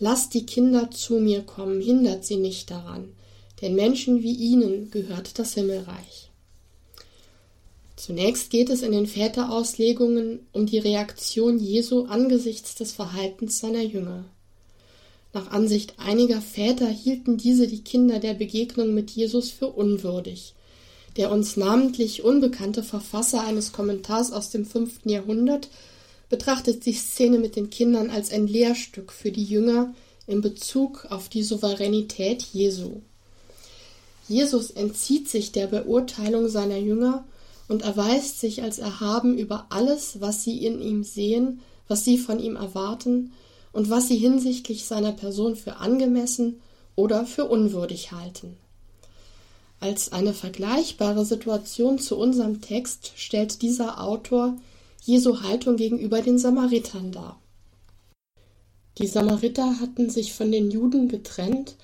Lasst 0.00 0.34
die 0.34 0.46
Kinder 0.46 0.90
zu 0.90 1.20
mir 1.20 1.42
kommen, 1.42 1.80
hindert 1.80 2.24
sie 2.24 2.38
nicht 2.38 2.72
daran, 2.72 3.12
denn 3.62 3.76
Menschen 3.76 4.24
wie 4.24 4.32
ihnen 4.32 4.90
gehört 4.90 5.38
das 5.38 5.54
Himmelreich. 5.54 6.28
Zunächst 7.94 8.50
geht 8.50 8.68
es 8.68 8.82
in 8.82 8.90
den 8.90 9.06
Väterauslegungen 9.06 10.40
um 10.50 10.66
die 10.66 10.80
Reaktion 10.80 11.60
Jesu 11.60 12.06
angesichts 12.06 12.74
des 12.74 12.90
Verhaltens 12.90 13.60
seiner 13.60 13.82
Jünger. 13.82 14.24
Nach 15.32 15.52
Ansicht 15.52 15.94
einiger 15.98 16.40
Väter 16.40 16.88
hielten 16.88 17.36
diese 17.36 17.68
die 17.68 17.84
Kinder 17.84 18.18
der 18.18 18.34
Begegnung 18.34 18.92
mit 18.92 19.12
Jesus 19.12 19.50
für 19.50 19.68
unwürdig. 19.68 20.54
Der 21.16 21.30
uns 21.30 21.56
namentlich 21.56 22.24
unbekannte 22.24 22.82
Verfasser 22.82 23.44
eines 23.44 23.70
Kommentars 23.70 24.32
aus 24.32 24.50
dem 24.50 24.66
fünften 24.66 25.10
Jahrhundert 25.10 25.68
betrachtet 26.30 26.86
die 26.86 26.94
Szene 26.94 27.38
mit 27.38 27.56
den 27.56 27.68
Kindern 27.68 28.08
als 28.08 28.32
ein 28.32 28.46
Lehrstück 28.46 29.12
für 29.12 29.32
die 29.32 29.44
Jünger 29.44 29.92
in 30.26 30.40
Bezug 30.40 31.06
auf 31.10 31.28
die 31.28 31.42
Souveränität 31.42 32.42
Jesu. 32.52 33.00
Jesus 34.28 34.70
entzieht 34.70 35.28
sich 35.28 35.50
der 35.50 35.66
Beurteilung 35.66 36.48
seiner 36.48 36.78
Jünger 36.78 37.24
und 37.68 37.82
erweist 37.82 38.40
sich 38.40 38.62
als 38.62 38.78
erhaben 38.78 39.36
über 39.36 39.66
alles, 39.70 40.20
was 40.20 40.44
sie 40.44 40.64
in 40.64 40.80
ihm 40.80 41.02
sehen, 41.02 41.60
was 41.88 42.04
sie 42.04 42.16
von 42.16 42.38
ihm 42.38 42.54
erwarten 42.54 43.32
und 43.72 43.90
was 43.90 44.06
sie 44.06 44.16
hinsichtlich 44.16 44.84
seiner 44.84 45.12
Person 45.12 45.56
für 45.56 45.76
angemessen 45.76 46.60
oder 46.94 47.26
für 47.26 47.46
unwürdig 47.46 48.12
halten. 48.12 48.56
Als 49.80 50.12
eine 50.12 50.34
vergleichbare 50.34 51.24
Situation 51.24 51.98
zu 51.98 52.16
unserem 52.16 52.60
Text 52.60 53.12
stellt 53.16 53.62
dieser 53.62 54.00
Autor 54.00 54.56
Jesu 55.02 55.40
Haltung 55.42 55.76
gegenüber 55.76 56.20
den 56.20 56.38
Samaritern 56.38 57.10
dar. 57.10 57.40
Die 58.98 59.06
Samariter 59.06 59.80
hatten 59.80 60.10
sich 60.10 60.34
von 60.34 60.52
den 60.52 60.70
Juden 60.70 61.08
getrennt 61.08 61.76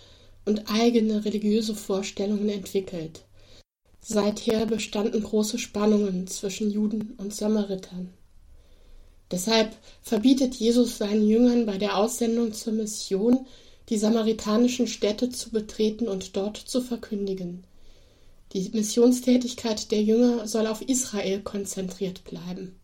und 0.44 0.70
eigene 0.70 1.24
religiöse 1.24 1.74
Vorstellungen 1.74 2.50
entwickelt. 2.50 3.24
Seither 4.00 4.66
bestanden 4.66 5.22
große 5.22 5.58
Spannungen 5.58 6.26
zwischen 6.26 6.70
Juden 6.70 7.14
und 7.16 7.34
Samaritern. 7.34 8.10
Deshalb 9.30 9.74
verbietet 10.02 10.54
Jesus 10.54 10.98
seinen 10.98 11.26
Jüngern 11.26 11.64
bei 11.64 11.78
der 11.78 11.96
Aussendung 11.96 12.52
zur 12.52 12.74
Mission, 12.74 13.46
die 13.88 13.96
samaritanischen 13.96 14.86
Städte 14.86 15.30
zu 15.30 15.50
betreten 15.50 16.06
und 16.06 16.36
dort 16.36 16.58
zu 16.58 16.82
verkündigen. 16.82 17.64
Die 18.52 18.68
Missionstätigkeit 18.74 19.90
der 19.90 20.02
Jünger 20.02 20.46
soll 20.46 20.66
auf 20.66 20.82
Israel 20.82 21.40
konzentriert 21.40 22.22
bleiben. 22.24 22.76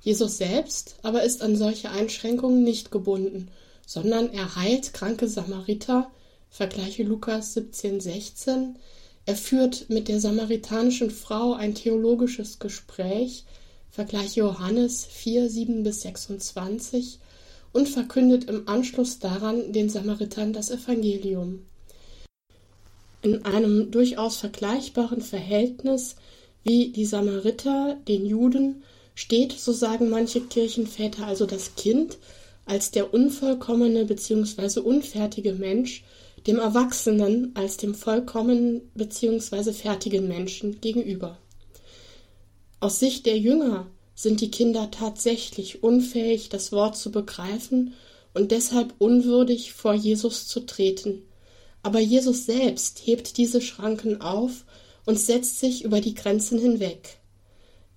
Jesus 0.00 0.38
selbst 0.38 0.96
aber 1.02 1.22
ist 1.22 1.42
an 1.42 1.56
solche 1.56 1.90
Einschränkungen 1.90 2.64
nicht 2.64 2.90
gebunden, 2.90 3.48
sondern 3.86 4.32
er 4.32 4.56
heilt 4.56 4.94
kranke 4.94 5.28
Samariter, 5.28 6.10
vergleiche 6.48 7.02
Lukas 7.02 7.54
17, 7.54 8.00
16, 8.00 8.76
er 9.26 9.36
führt 9.36 9.90
mit 9.90 10.08
der 10.08 10.20
samaritanischen 10.20 11.10
Frau 11.10 11.52
ein 11.52 11.74
theologisches 11.74 12.58
Gespräch, 12.58 13.44
vergleiche 13.90 14.40
Johannes 14.40 15.04
4, 15.04 15.50
7 15.50 15.82
bis 15.82 16.00
26, 16.02 17.18
und 17.72 17.88
verkündet 17.88 18.48
im 18.48 18.68
Anschluss 18.68 19.18
daran 19.18 19.72
den 19.72 19.90
Samaritern 19.90 20.52
das 20.52 20.70
Evangelium. 20.70 21.66
In 23.22 23.44
einem 23.44 23.90
durchaus 23.90 24.38
vergleichbaren 24.38 25.20
Verhältnis 25.20 26.16
wie 26.64 26.88
die 26.88 27.04
Samariter 27.04 27.98
den 28.08 28.26
Juden 28.26 28.82
steht, 29.20 29.52
so 29.52 29.72
sagen 29.72 30.08
manche 30.08 30.40
Kirchenväter, 30.40 31.26
also 31.26 31.44
das 31.44 31.74
Kind 31.74 32.16
als 32.64 32.90
der 32.90 33.12
unvollkommene 33.12 34.06
bzw. 34.06 34.80
unfertige 34.80 35.52
Mensch 35.52 36.04
dem 36.46 36.58
Erwachsenen 36.58 37.50
als 37.54 37.76
dem 37.76 37.94
vollkommenen 37.94 38.80
bzw. 38.94 39.74
fertigen 39.74 40.26
Menschen 40.26 40.80
gegenüber. 40.80 41.36
Aus 42.80 42.98
Sicht 42.98 43.26
der 43.26 43.36
Jünger 43.36 43.88
sind 44.14 44.40
die 44.40 44.50
Kinder 44.50 44.90
tatsächlich 44.90 45.82
unfähig, 45.82 46.48
das 46.48 46.72
Wort 46.72 46.96
zu 46.96 47.10
begreifen 47.10 47.92
und 48.32 48.52
deshalb 48.52 48.94
unwürdig 48.96 49.74
vor 49.74 49.92
Jesus 49.92 50.48
zu 50.48 50.60
treten. 50.60 51.22
Aber 51.82 52.00
Jesus 52.00 52.46
selbst 52.46 53.02
hebt 53.04 53.36
diese 53.36 53.60
Schranken 53.60 54.22
auf 54.22 54.64
und 55.04 55.18
setzt 55.18 55.60
sich 55.60 55.84
über 55.84 56.00
die 56.00 56.14
Grenzen 56.14 56.58
hinweg. 56.58 57.19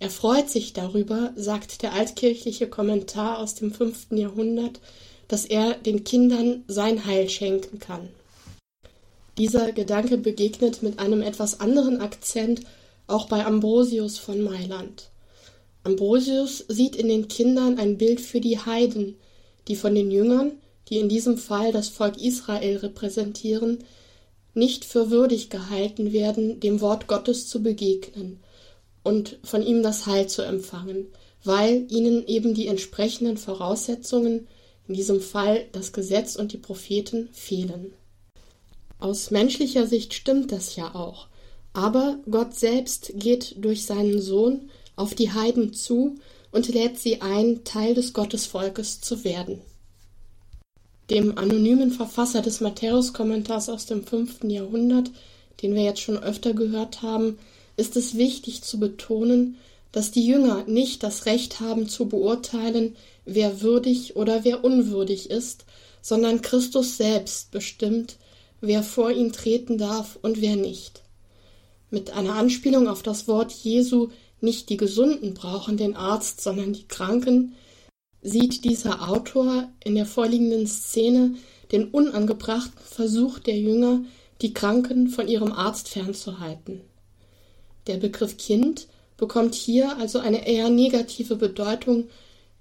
Er 0.03 0.10
freut 0.10 0.50
sich 0.50 0.74
darüber, 0.74 1.31
sagt 1.38 1.81
der 1.81 1.93
altkirchliche 1.93 2.67
Kommentar 2.67 3.39
aus 3.39 3.55
dem 3.55 3.72
fünften 3.72 4.17
Jahrhundert, 4.17 4.81
dass 5.29 5.45
er 5.45 5.75
den 5.75 6.03
Kindern 6.03 6.65
sein 6.67 7.05
Heil 7.05 7.29
schenken 7.29 7.79
kann. 7.79 8.10
Dieser 9.38 9.72
Gedanke 9.72 10.17
begegnet 10.17 10.83
mit 10.83 11.00
einem 11.00 11.22
etwas 11.22 11.62
anderen 11.62 12.01
Akzent 12.01 12.63
auch 13.07 13.29
bei 13.29 13.45
Ambrosius 13.45 14.17
von 14.17 14.41
Mailand. 14.41 15.07
Ambrosius 15.86 16.65
sieht 16.67 16.98
in 16.98 17.07
den 17.07 17.29
Kindern 17.29 17.79
ein 17.79 17.98
Bild 17.98 18.19
für 18.19 18.41
die 18.41 18.60
Heiden, 18.60 19.15
die 19.69 19.77
von 19.77 19.95
den 19.95 20.12
Jüngern, 20.12 20.51
die 20.89 20.98
in 20.98 21.07
diesem 21.07 21.38
Fall 21.38 21.72
das 21.72 21.88
Volk 21.88 22.22
Israel 22.22 22.75
repräsentieren, 22.75 23.86
nicht 24.53 24.83
für 24.83 25.12
würdig 25.12 25.50
gehalten 25.50 26.12
werden, 26.12 26.60
dem 26.60 26.81
Wort 26.81 27.07
Gottes 27.07 27.48
zu 27.48 27.63
begegnen 27.63 28.41
und 29.03 29.38
von 29.43 29.62
ihm 29.62 29.83
das 29.83 30.05
Heil 30.05 30.27
zu 30.27 30.41
empfangen, 30.41 31.07
weil 31.43 31.86
ihnen 31.89 32.25
eben 32.25 32.53
die 32.53 32.67
entsprechenden 32.67 33.38
Voraussetzungen, 33.38 34.48
in 34.88 34.95
diesem 34.95 35.22
Fall 35.22 35.65
das 35.72 35.93
Gesetz 35.93 36.36
und 36.36 36.53
die 36.53 36.57
Propheten, 36.57 37.29
fehlen. 37.31 37.93
Aus 39.00 39.31
menschlicher 39.31 39.86
Sicht 39.86 40.13
stimmt 40.13 40.51
das 40.51 40.75
ja 40.75 40.95
auch, 40.95 41.27
aber 41.74 42.19
Gott 42.29 42.55
selbst 42.55 43.12
geht 43.15 43.55
durch 43.57 43.86
seinen 43.86 44.22
Sohn 44.22 44.69
auf 44.95 45.15
die 45.15 45.31
Heiden 45.31 45.74
zu 45.74 46.15
und 46.51 46.67
lädt 46.69 47.00
sie 47.00 47.22
ein, 47.22 47.63
Teil 47.63 47.95
des 47.95 48.13
Gottesvolkes 48.13 49.01
zu 49.01 49.24
werden. 49.24 49.60
Dem 51.10 51.38
anonymen 51.38 51.91
Verfasser 51.91 52.41
des 52.41 52.62
Matthäus-Kommentars 52.62 53.69
aus 53.69 53.86
dem 53.88 54.05
fünften 54.05 54.50
Jahrhundert, 54.50 55.12
den 55.62 55.75
wir 55.75 55.83
jetzt 55.83 56.00
schon 56.00 56.17
öfter 56.17 56.53
gehört 56.53 57.01
haben, 57.01 57.38
ist 57.75 57.96
es 57.96 58.18
wichtig 58.18 58.62
zu 58.62 58.80
betonen, 58.80 59.58
dass 59.92 60.12
die 60.12 60.25
Jünger 60.25 60.63
nicht 60.65 61.03
das 61.03 61.25
Recht 61.25 61.60
haben 61.60 61.88
zu 61.88 62.08
beurteilen, 62.08 62.96
wer 63.25 63.62
würdig 63.62 64.15
oder 64.15 64.44
wer 64.44 64.63
unwürdig 64.63 65.30
ist, 65.30 65.65
sondern 66.01 66.42
Christus 66.42 66.98
selbst 66.98 67.51
bestimmt, 67.51 68.18
wer 68.60 68.84
vor 68.84 69.12
ihn 69.12 69.32
treten 69.32 69.77
darf 69.77 70.18
und 70.22 70.42
wer 70.42 70.56
nicht. 70.56 71.03
Mit 71.89 72.12
einer 72.12 72.36
Anspielung 72.36 72.88
auf 72.88 73.03
das 73.03 73.27
Wort 73.27 73.51
Jesu 73.51 74.10
nicht 74.42 74.70
die 74.70 74.77
Gesunden 74.77 75.34
brauchen 75.34 75.77
den 75.77 75.96
Arzt, 75.96 76.42
sondern 76.42 76.74
die 76.74 76.88
Kranken, 76.88 77.53
sieht 78.22 78.63
dieser 78.63 79.10
Autor 79.10 79.70
in 79.84 79.96
der 79.96 80.06
vorliegenden 80.06 80.65
Szene 80.65 81.36
den 81.72 81.89
unangebrachten 81.89 82.82
Versuch 82.84 83.39
der 83.39 83.58
Jünger, 83.58 84.03
die 84.42 84.53
Kranken 84.53 85.08
von 85.08 85.27
ihrem 85.27 85.51
Arzt 85.51 85.89
fernzuhalten. 85.89 86.82
Der 87.88 87.98
Begriff 87.98 88.38
Kind 88.38 88.88
bekommt 89.18 89.56
hier 89.56 89.98
also 89.98 90.20
eine 90.20 90.48
eher 90.48 90.70
negative 90.70 91.36
Bedeutung, 91.36 92.10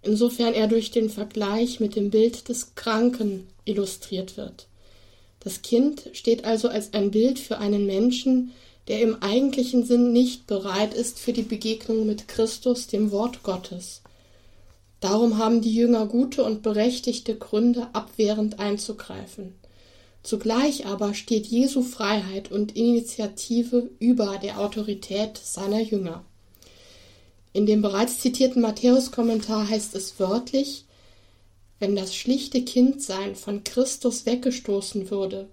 insofern 0.02 0.54
er 0.54 0.66
durch 0.66 0.90
den 0.90 1.10
Vergleich 1.10 1.80
mit 1.80 1.96
dem 1.96 2.10
Bild 2.10 2.48
des 2.48 2.74
Kranken 2.74 3.46
illustriert 3.64 4.36
wird. 4.36 4.66
Das 5.40 5.62
Kind 5.62 6.08
steht 6.12 6.44
also 6.44 6.68
als 6.68 6.94
ein 6.94 7.10
Bild 7.10 7.38
für 7.38 7.58
einen 7.58 7.86
Menschen, 7.86 8.52
der 8.88 9.00
im 9.00 9.22
eigentlichen 9.22 9.84
Sinn 9.84 10.12
nicht 10.12 10.46
bereit 10.46 10.94
ist 10.94 11.18
für 11.18 11.32
die 11.32 11.42
Begegnung 11.42 12.06
mit 12.06 12.28
Christus, 12.28 12.86
dem 12.88 13.10
Wort 13.12 13.42
Gottes. 13.42 14.02
Darum 15.00 15.38
haben 15.38 15.62
die 15.62 15.74
Jünger 15.74 16.06
gute 16.06 16.44
und 16.44 16.62
berechtigte 16.62 17.36
Gründe, 17.36 17.88
abwehrend 17.92 18.60
einzugreifen. 18.60 19.54
Zugleich 20.22 20.86
aber 20.86 21.14
steht 21.14 21.46
Jesu 21.46 21.82
Freiheit 21.82 22.50
und 22.50 22.76
Initiative 22.76 23.90
über 23.98 24.38
der 24.38 24.60
Autorität 24.60 25.36
seiner 25.42 25.80
Jünger. 25.80 26.24
In 27.52 27.66
dem 27.66 27.82
bereits 27.82 28.20
zitierten 28.20 28.62
Matthäus-Kommentar 28.62 29.68
heißt 29.68 29.94
es 29.94 30.18
wörtlich, 30.18 30.84
wenn 31.80 31.96
das 31.96 32.14
schlichte 32.14 32.62
Kindsein 32.62 33.34
von 33.34 33.64
Christus 33.64 34.24
weggestoßen 34.24 35.10
würde, 35.10 35.48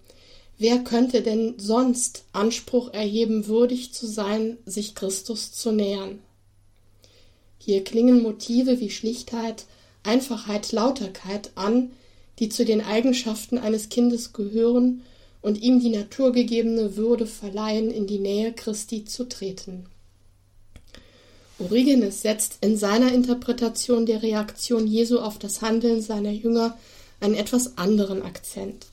wer 0.59 0.79
könnte 0.79 1.23
denn 1.23 1.55
sonst 1.57 2.25
Anspruch 2.31 2.93
erheben, 2.93 3.47
würdig 3.47 3.93
zu 3.93 4.05
sein, 4.05 4.59
sich 4.65 4.93
Christus 4.93 5.51
zu 5.51 5.71
nähern? 5.71 6.19
Hier 7.57 7.83
klingen 7.83 8.21
Motive 8.21 8.79
wie 8.79 8.91
Schlichtheit, 8.91 9.65
Einfachheit, 10.03 10.71
Lauterkeit 10.71 11.51
an, 11.55 11.91
die 12.39 12.49
zu 12.49 12.65
den 12.65 12.81
Eigenschaften 12.81 13.57
eines 13.57 13.89
Kindes 13.89 14.33
gehören 14.33 15.01
und 15.41 15.61
ihm 15.61 15.79
die 15.79 15.89
naturgegebene 15.89 16.95
Würde 16.95 17.25
verleihen, 17.25 17.91
in 17.91 18.07
die 18.07 18.19
Nähe 18.19 18.53
Christi 18.53 19.05
zu 19.05 19.27
treten. 19.27 19.85
Origenes 21.59 22.21
setzt 22.21 22.57
in 22.61 22.77
seiner 22.77 23.13
Interpretation 23.13 24.05
der 24.05 24.23
Reaktion 24.23 24.87
Jesu 24.87 25.19
auf 25.19 25.37
das 25.37 25.61
Handeln 25.61 26.01
seiner 26.01 26.31
Jünger 26.31 26.77
einen 27.19 27.35
etwas 27.35 27.77
anderen 27.77 28.21
Akzent. 28.21 28.87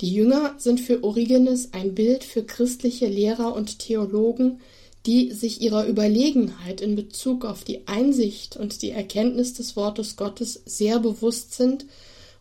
Die 0.00 0.12
Jünger 0.12 0.54
sind 0.58 0.80
für 0.80 1.02
Origenes 1.02 1.72
ein 1.72 1.94
Bild 1.94 2.22
für 2.22 2.44
christliche 2.44 3.06
Lehrer 3.06 3.54
und 3.54 3.80
Theologen, 3.80 4.60
die 5.06 5.32
sich 5.32 5.60
ihrer 5.60 5.86
Überlegenheit 5.86 6.80
in 6.80 6.94
Bezug 6.94 7.44
auf 7.44 7.64
die 7.64 7.86
Einsicht 7.86 8.56
und 8.56 8.80
die 8.82 8.90
Erkenntnis 8.90 9.52
des 9.54 9.76
Wortes 9.76 10.16
Gottes 10.16 10.62
sehr 10.64 10.98
bewusst 11.00 11.54
sind 11.54 11.86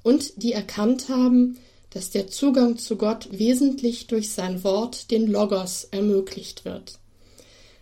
und 0.03 0.43
die 0.43 0.53
erkannt 0.53 1.09
haben, 1.09 1.57
dass 1.89 2.09
der 2.09 2.27
Zugang 2.27 2.77
zu 2.77 2.97
Gott 2.97 3.27
wesentlich 3.31 4.07
durch 4.07 4.31
sein 4.31 4.63
Wort, 4.63 5.11
den 5.11 5.27
Logos, 5.27 5.87
ermöglicht 5.91 6.65
wird. 6.65 6.99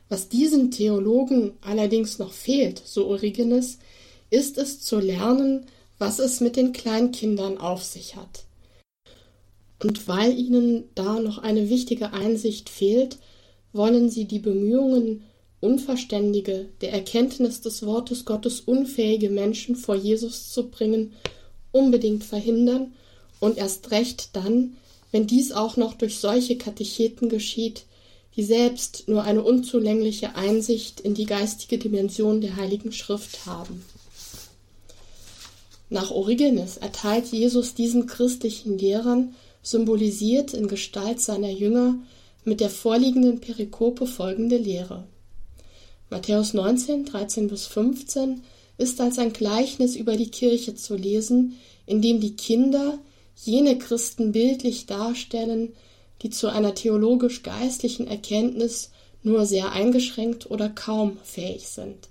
Was 0.10 0.28
diesen 0.28 0.72
Theologen 0.72 1.54
allerdings 1.62 2.20
noch 2.20 2.34
fehlt, 2.34 2.82
so 2.86 3.08
Origenes, 3.08 3.80
ist 4.30 4.58
es 4.58 4.82
zu 4.82 5.00
lernen, 5.00 5.66
was 5.98 6.20
es 6.20 6.42
mit 6.42 6.56
den 6.56 6.74
Kleinkindern 6.74 7.58
auf 7.58 7.84
sich 7.84 8.16
hat. 8.16 8.44
Und 9.82 10.08
weil 10.08 10.38
ihnen 10.38 10.90
da 10.96 11.20
noch 11.20 11.38
eine 11.38 11.70
wichtige 11.70 12.13
Einsicht 12.13 12.70
fehlt, 12.70 13.18
wollen 13.74 14.10
sie 14.10 14.25
die 14.25 14.40
Bemühungen, 14.40 15.24
unverständige, 15.62 16.70
der 16.82 16.92
Erkenntnis 16.92 17.62
des 17.62 17.86
Wortes 17.86 18.25
Gottes 18.25 18.60
unfähige 18.60 19.30
Menschen 19.30 19.75
vor 19.75 19.96
Jesus 19.96 20.51
zu 20.51 20.70
bringen, 20.70 21.13
unbedingt 21.72 22.24
verhindern 22.24 22.94
und 23.40 23.58
erst 23.58 23.92
recht 23.92 24.30
dann, 24.34 24.78
wenn 25.12 25.28
dies 25.28 25.51
auch 25.51 25.78
noch 25.78 25.94
durch 25.94 26.20
solche 26.20 26.58
Katecheten 26.58 27.30
geschieht, 27.30 27.84
die 28.36 28.44
selbst 28.44 29.08
nur 29.08 29.24
eine 29.24 29.44
unzulängliche 29.44 30.36
Einsicht 30.36 31.01
in 31.01 31.13
die 31.13 31.25
geistige 31.25 31.78
Dimension 31.78 32.40
der 32.40 32.56
Heiligen 32.56 32.92
Schrift 32.92 33.46
haben. 33.46 33.84
Nach 35.90 36.12
Origenes 36.12 36.78
erteilt 36.78 37.28
Jesus 37.28 37.74
diesen 37.74 38.08
christlichen 38.08 38.78
Lehrern, 38.78 39.36
symbolisiert 39.62 40.54
in 40.54 40.68
Gestalt 40.68 41.20
seiner 41.20 41.50
Jünger, 41.50 41.96
mit 42.46 42.62
der 42.62 42.70
vorliegenden 42.70 43.42
Perikope 43.42 44.08
folgende 44.08 44.58
Lehre. 44.58 45.04
Matthäus 46.10 46.54
19, 46.54 47.06
13 47.06 47.48
bis 47.50 47.68
15 47.68 48.42
ist 48.81 49.00
als 49.00 49.19
ein 49.19 49.31
Gleichnis 49.31 49.95
über 49.95 50.17
die 50.17 50.29
Kirche 50.29 50.75
zu 50.75 50.95
lesen, 50.95 51.57
in 51.85 52.01
dem 52.01 52.20
die 52.20 52.35
Kinder 52.35 52.98
jene 53.35 53.77
Christen 53.77 54.31
bildlich 54.31 54.87
darstellen, 54.87 55.74
die 56.22 56.29
zu 56.29 56.48
einer 56.48 56.75
theologisch-geistlichen 56.75 58.07
Erkenntnis 58.07 58.91
nur 59.24 59.46
sehr 59.46 59.72
eingeschränkt 59.72 60.50
oder 60.50 60.70
kaum 60.70 61.17
fähig 61.24 61.67
sind. 61.67 62.09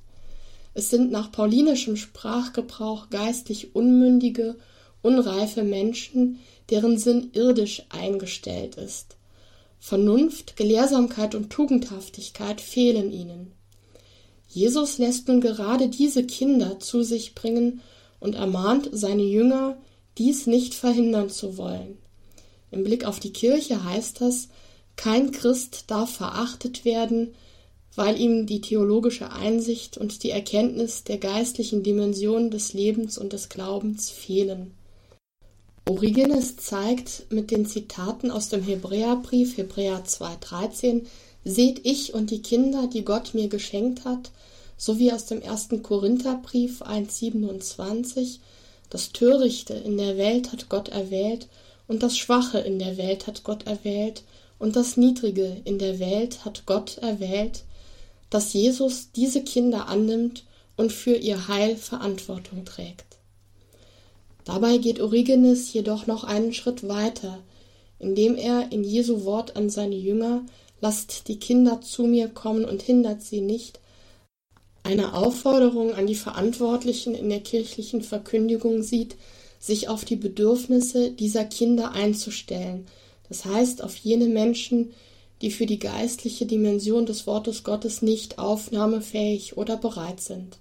Es 0.73 0.91
sind 0.91 1.11
nach 1.11 1.33
paulinischem 1.33 1.97
Sprachgebrauch 1.97 3.11
geistlich 3.11 3.75
unmündige, 3.75 4.57
unreife 5.03 5.65
Menschen, 5.65 6.39
deren 6.71 6.99
Sinn 6.99 7.31
irdisch 7.33 7.83
eingestellt 7.89 8.77
ist. 8.77 9.17
Vernunft, 9.81 10.57
Gelehrsamkeit 10.57 11.35
und 11.35 11.51
Tugendhaftigkeit 11.51 12.61
fehlen 12.61 13.11
ihnen. 13.11 13.53
Jesus 14.53 14.99
lässt 14.99 15.29
nun 15.29 15.41
gerade 15.41 15.89
diese 15.89 16.25
Kinder 16.25 16.81
zu 16.81 17.03
sich 17.03 17.37
bringen 17.37 17.81
und 18.19 18.35
ermahnt 18.35 18.91
seine 18.93 19.23
Jünger, 19.23 19.79
dies 20.19 20.47
nicht 20.49 20.75
verhindern 20.75 21.31
zu 21.31 21.57
wollen. 21.57 21.99
Im 22.73 22.83
Blick 22.83 23.05
auf 23.05 23.21
die 23.21 23.33
Kirche 23.33 23.85
heißt 23.85 24.21
das, 24.21 24.49
kein 24.97 25.31
Christ 25.31 25.85
darf 25.87 26.11
verachtet 26.11 26.85
werden, 26.85 27.35
weil 27.95 28.21
ihm 28.21 28.47
die 28.47 28.61
theologische 28.61 29.33
Einsicht 29.33 29.97
und 29.97 30.25
die 30.25 30.31
Erkenntnis 30.31 31.05
der 31.05 31.19
geistlichen 31.19 31.83
Dimension 31.83 32.51
des 32.51 32.73
Lebens 32.73 33.19
und 33.19 33.33
des 33.33 33.49
Glaubens 33.49 34.11
fehlen. 34.11 34.73
Origenes 35.89 36.57
zeigt 36.57 37.27
mit 37.31 37.51
den 37.51 37.67
Zitaten 37.67 38.31
aus 38.31 38.49
dem 38.49 38.63
Hebräerbrief 38.63 39.57
Hebräer 39.57 40.05
2,13 40.05 41.07
Seht 41.45 41.87
ich 41.87 42.15
und 42.15 42.31
die 42.31 42.43
Kinder, 42.43 42.87
die 42.87 43.05
Gott 43.05 43.35
mir 43.35 43.49
geschenkt 43.49 44.05
hat, 44.05 44.31
sowie 44.77 45.13
aus 45.13 45.27
dem 45.27 45.41
ersten 45.43 45.83
Korintherbrief 45.83 46.83
1,27 46.83 48.39
Das 48.89 49.13
Törichte 49.13 49.75
in 49.75 49.97
der 49.97 50.17
Welt 50.17 50.53
hat 50.53 50.69
Gott 50.69 50.89
erwählt 50.89 51.49
und 51.87 52.03
das 52.03 52.17
Schwache 52.17 52.59
in 52.59 52.79
der 52.79 52.97
Welt 52.97 53.27
hat 53.27 53.43
Gott 53.45 53.67
erwählt, 53.67 54.23
und 54.61 54.77
das 54.77 54.97
Niedrige 54.97 55.57
in 55.65 55.79
der 55.79 55.99
Welt 55.99 56.45
hat 56.45 56.67
Gott 56.67 56.99
erwählt, 56.99 57.65
dass 58.29 58.53
Jesus 58.53 59.11
diese 59.11 59.43
Kinder 59.43 59.89
annimmt 59.89 60.45
und 60.77 60.93
für 60.93 61.17
ihr 61.17 61.49
Heil 61.49 61.77
Verantwortung 61.77 62.65
trägt. 62.65 63.17
Dabei 64.45 64.79
geht 64.79 65.01
Origenes 65.01 65.73
jedoch 65.73 66.07
noch 66.07 66.25
einen 66.25 66.53
Schritt 66.53 66.87
weiter, 66.87 67.39
indem 67.99 68.37
er 68.37 68.71
in 68.71 68.85
Jesu 68.85 69.25
Wort 69.25 69.57
an 69.57 69.71
seine 69.71 69.97
Jünger 69.97 70.45
Lasst 70.81 71.29
die 71.29 71.39
Kinder 71.39 71.81
zu 71.81 72.05
mir 72.05 72.29
kommen 72.29 72.65
und 72.65 72.83
hindert 72.83 73.23
sie 73.23 73.41
nicht, 73.41 73.81
eine 74.83 75.15
Aufforderung 75.15 75.93
an 75.95 76.07
die 76.07 76.15
Verantwortlichen 76.15 77.15
in 77.15 77.29
der 77.29 77.41
kirchlichen 77.41 78.03
Verkündigung 78.03 78.83
sieht, 78.83 79.17
sich 79.59 79.89
auf 79.89 80.07
die 80.07 80.17
Bedürfnisse 80.17 81.11
dieser 81.11 81.45
Kinder 81.45 81.93
einzustellen, 81.93 82.87
das 83.29 83.45
heißt 83.45 83.83
auf 83.83 83.95
jene 83.97 84.27
Menschen, 84.27 84.93
die 85.43 85.51
für 85.51 85.67
die 85.67 85.79
geistliche 85.79 86.47
Dimension 86.47 87.07
des 87.07 87.27
Wortes 87.27 87.63
Gottes 87.63 88.03
nicht 88.03 88.39
aufnahmefähig 88.39 89.57
oder 89.57 89.77
bereit 89.77 90.21
sind. 90.21 90.59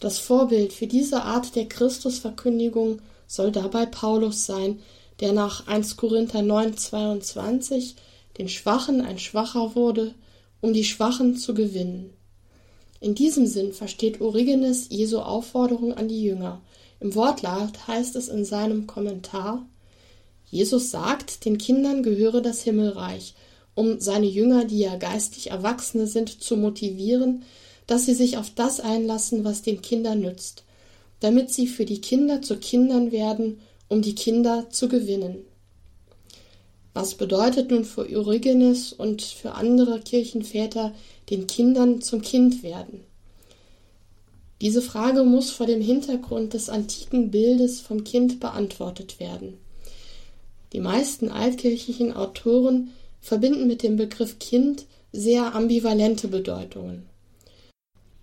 Das 0.00 0.18
Vorbild 0.18 0.72
für 0.72 0.86
diese 0.86 1.22
Art 1.22 1.54
der 1.56 1.66
Christusverkündigung 1.66 3.00
soll 3.26 3.52
dabei 3.52 3.86
Paulus 3.86 4.44
sein, 4.44 4.80
der 5.20 5.32
nach 5.32 5.66
1 5.66 5.96
Korinther 5.96 6.42
9, 6.42 6.76
22 6.76 7.96
den 8.38 8.48
Schwachen 8.48 9.00
ein 9.00 9.18
Schwacher 9.18 9.74
wurde, 9.74 10.14
um 10.60 10.72
die 10.72 10.84
Schwachen 10.84 11.36
zu 11.36 11.54
gewinnen. 11.54 12.10
In 13.00 13.14
diesem 13.14 13.46
Sinn 13.46 13.72
versteht 13.72 14.20
Origenes 14.20 14.88
Jesu 14.88 15.18
Aufforderung 15.18 15.94
an 15.94 16.08
die 16.08 16.22
Jünger, 16.22 16.62
im 17.00 17.14
Wortlaut 17.14 17.86
heißt 17.86 18.16
es 18.16 18.28
in 18.28 18.44
seinem 18.44 18.86
Kommentar, 18.86 19.66
Jesus 20.48 20.90
sagt, 20.90 21.44
den 21.44 21.58
Kindern 21.58 22.02
gehöre 22.02 22.40
das 22.40 22.62
Himmelreich, 22.62 23.34
um 23.74 24.00
seine 24.00 24.26
Jünger, 24.26 24.64
die 24.64 24.78
ja 24.78 24.96
geistlich 24.96 25.50
Erwachsene 25.50 26.06
sind, 26.06 26.42
zu 26.42 26.56
motivieren, 26.56 27.42
dass 27.86 28.06
sie 28.06 28.14
sich 28.14 28.38
auf 28.38 28.50
das 28.54 28.80
einlassen, 28.80 29.44
was 29.44 29.62
den 29.62 29.82
Kindern 29.82 30.20
nützt, 30.20 30.64
damit 31.20 31.52
sie 31.52 31.66
für 31.66 31.84
die 31.84 32.00
Kinder 32.00 32.42
zu 32.42 32.56
Kindern 32.56 33.12
werden, 33.12 33.60
um 33.88 34.02
die 34.02 34.14
Kinder 34.14 34.70
zu 34.70 34.88
gewinnen. 34.88 35.44
Was 36.96 37.14
bedeutet 37.14 37.70
nun 37.70 37.84
für 37.84 38.08
Origenes 38.16 38.94
und 38.94 39.20
für 39.20 39.52
andere 39.52 40.00
Kirchenväter 40.00 40.94
den 41.28 41.46
Kindern 41.46 42.00
zum 42.00 42.22
Kind 42.22 42.62
werden? 42.62 43.00
Diese 44.62 44.80
Frage 44.80 45.22
muss 45.22 45.50
vor 45.50 45.66
dem 45.66 45.82
Hintergrund 45.82 46.54
des 46.54 46.70
antiken 46.70 47.30
Bildes 47.30 47.82
vom 47.82 48.02
Kind 48.02 48.40
beantwortet 48.40 49.20
werden. 49.20 49.58
Die 50.72 50.80
meisten 50.80 51.28
altkirchlichen 51.28 52.14
Autoren 52.14 52.92
verbinden 53.20 53.66
mit 53.66 53.82
dem 53.82 53.98
Begriff 53.98 54.38
Kind 54.38 54.86
sehr 55.12 55.54
ambivalente 55.54 56.28
Bedeutungen. 56.28 57.04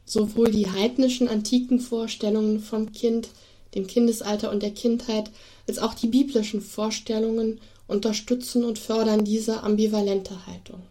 Sowohl 0.04 0.50
die 0.50 0.72
heidnischen 0.72 1.28
antiken 1.28 1.80
Vorstellungen 1.80 2.60
vom 2.60 2.92
Kind, 2.92 3.30
dem 3.76 3.86
Kindesalter 3.86 4.50
und 4.50 4.64
der 4.64 4.72
Kindheit, 4.72 5.30
als 5.68 5.78
auch 5.78 5.94
die 5.94 6.08
biblischen 6.08 6.62
Vorstellungen 6.62 7.60
unterstützen 7.88 8.64
und 8.64 8.80
fördern 8.80 9.26
diese 9.26 9.64
ambivalente 9.64 10.46
Haltung. 10.48 10.82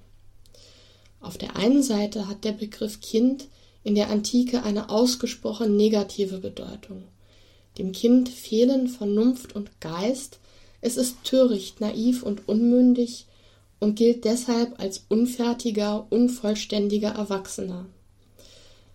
Auf 1.20 1.38
der 1.38 1.56
einen 1.56 1.82
Seite 1.82 2.28
hat 2.28 2.44
der 2.44 2.52
Begriff 2.52 3.00
Kind 3.00 3.48
in 3.84 3.94
der 3.94 4.10
Antike 4.10 4.62
eine 4.62 4.90
ausgesprochen 4.90 5.76
negative 5.76 6.38
Bedeutung. 6.38 7.04
Dem 7.78 7.92
Kind 7.92 8.28
fehlen 8.28 8.88
Vernunft 8.88 9.54
und 9.54 9.80
Geist, 9.80 10.38
es 10.80 10.96
ist 10.96 11.24
töricht, 11.24 11.80
naiv 11.80 12.22
und 12.22 12.48
unmündig 12.48 13.26
und 13.80 13.96
gilt 13.96 14.24
deshalb 14.24 14.78
als 14.78 15.04
unfertiger, 15.08 16.06
unvollständiger 16.10 17.10
Erwachsener. 17.10 17.86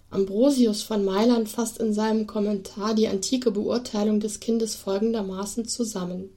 Ambrosius 0.10 0.84
von 0.84 1.04
Mailand 1.04 1.50
fasst 1.50 1.80
in 1.80 1.94
seinem 1.94 2.28
Kommentar 2.28 2.94
die 2.94 3.08
antike 3.08 3.52
Beurteilung 3.52 4.20
des 4.20 4.40
Kindes 4.40 4.76
folgendermaßen 4.76 5.68
zusammen. 5.68 6.30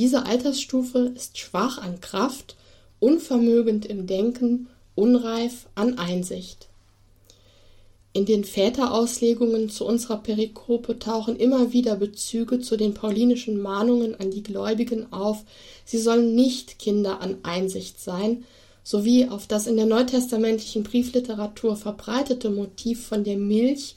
Diese 0.00 0.24
Altersstufe 0.24 1.12
ist 1.14 1.36
schwach 1.36 1.76
an 1.76 2.00
Kraft, 2.00 2.56
unvermögend 3.00 3.84
im 3.84 4.06
Denken, 4.06 4.68
unreif 4.94 5.66
an 5.74 5.98
Einsicht. 5.98 6.68
In 8.14 8.24
den 8.24 8.44
Väterauslegungen 8.44 9.68
zu 9.68 9.84
unserer 9.84 10.16
Perikope 10.16 10.98
tauchen 10.98 11.36
immer 11.36 11.74
wieder 11.74 11.96
Bezüge 11.96 12.60
zu 12.60 12.78
den 12.78 12.94
paulinischen 12.94 13.60
Mahnungen 13.60 14.18
an 14.18 14.30
die 14.30 14.42
Gläubigen 14.42 15.12
auf, 15.12 15.44
sie 15.84 15.98
sollen 15.98 16.34
nicht 16.34 16.78
Kinder 16.78 17.20
an 17.20 17.36
Einsicht 17.42 18.00
sein, 18.00 18.46
sowie 18.82 19.28
auf 19.28 19.48
das 19.48 19.66
in 19.66 19.76
der 19.76 19.84
neutestamentlichen 19.84 20.82
Briefliteratur 20.82 21.76
verbreitete 21.76 22.48
Motiv 22.48 23.06
von 23.06 23.22
der 23.22 23.36
Milch, 23.36 23.96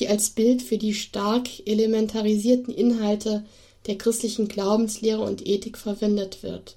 die 0.00 0.08
als 0.08 0.30
Bild 0.30 0.62
für 0.62 0.78
die 0.78 0.94
stark 0.94 1.50
elementarisierten 1.66 2.72
Inhalte 2.72 3.44
der 3.86 3.98
christlichen 3.98 4.48
Glaubenslehre 4.48 5.20
und 5.20 5.46
Ethik 5.46 5.76
verwendet 5.76 6.42
wird, 6.42 6.76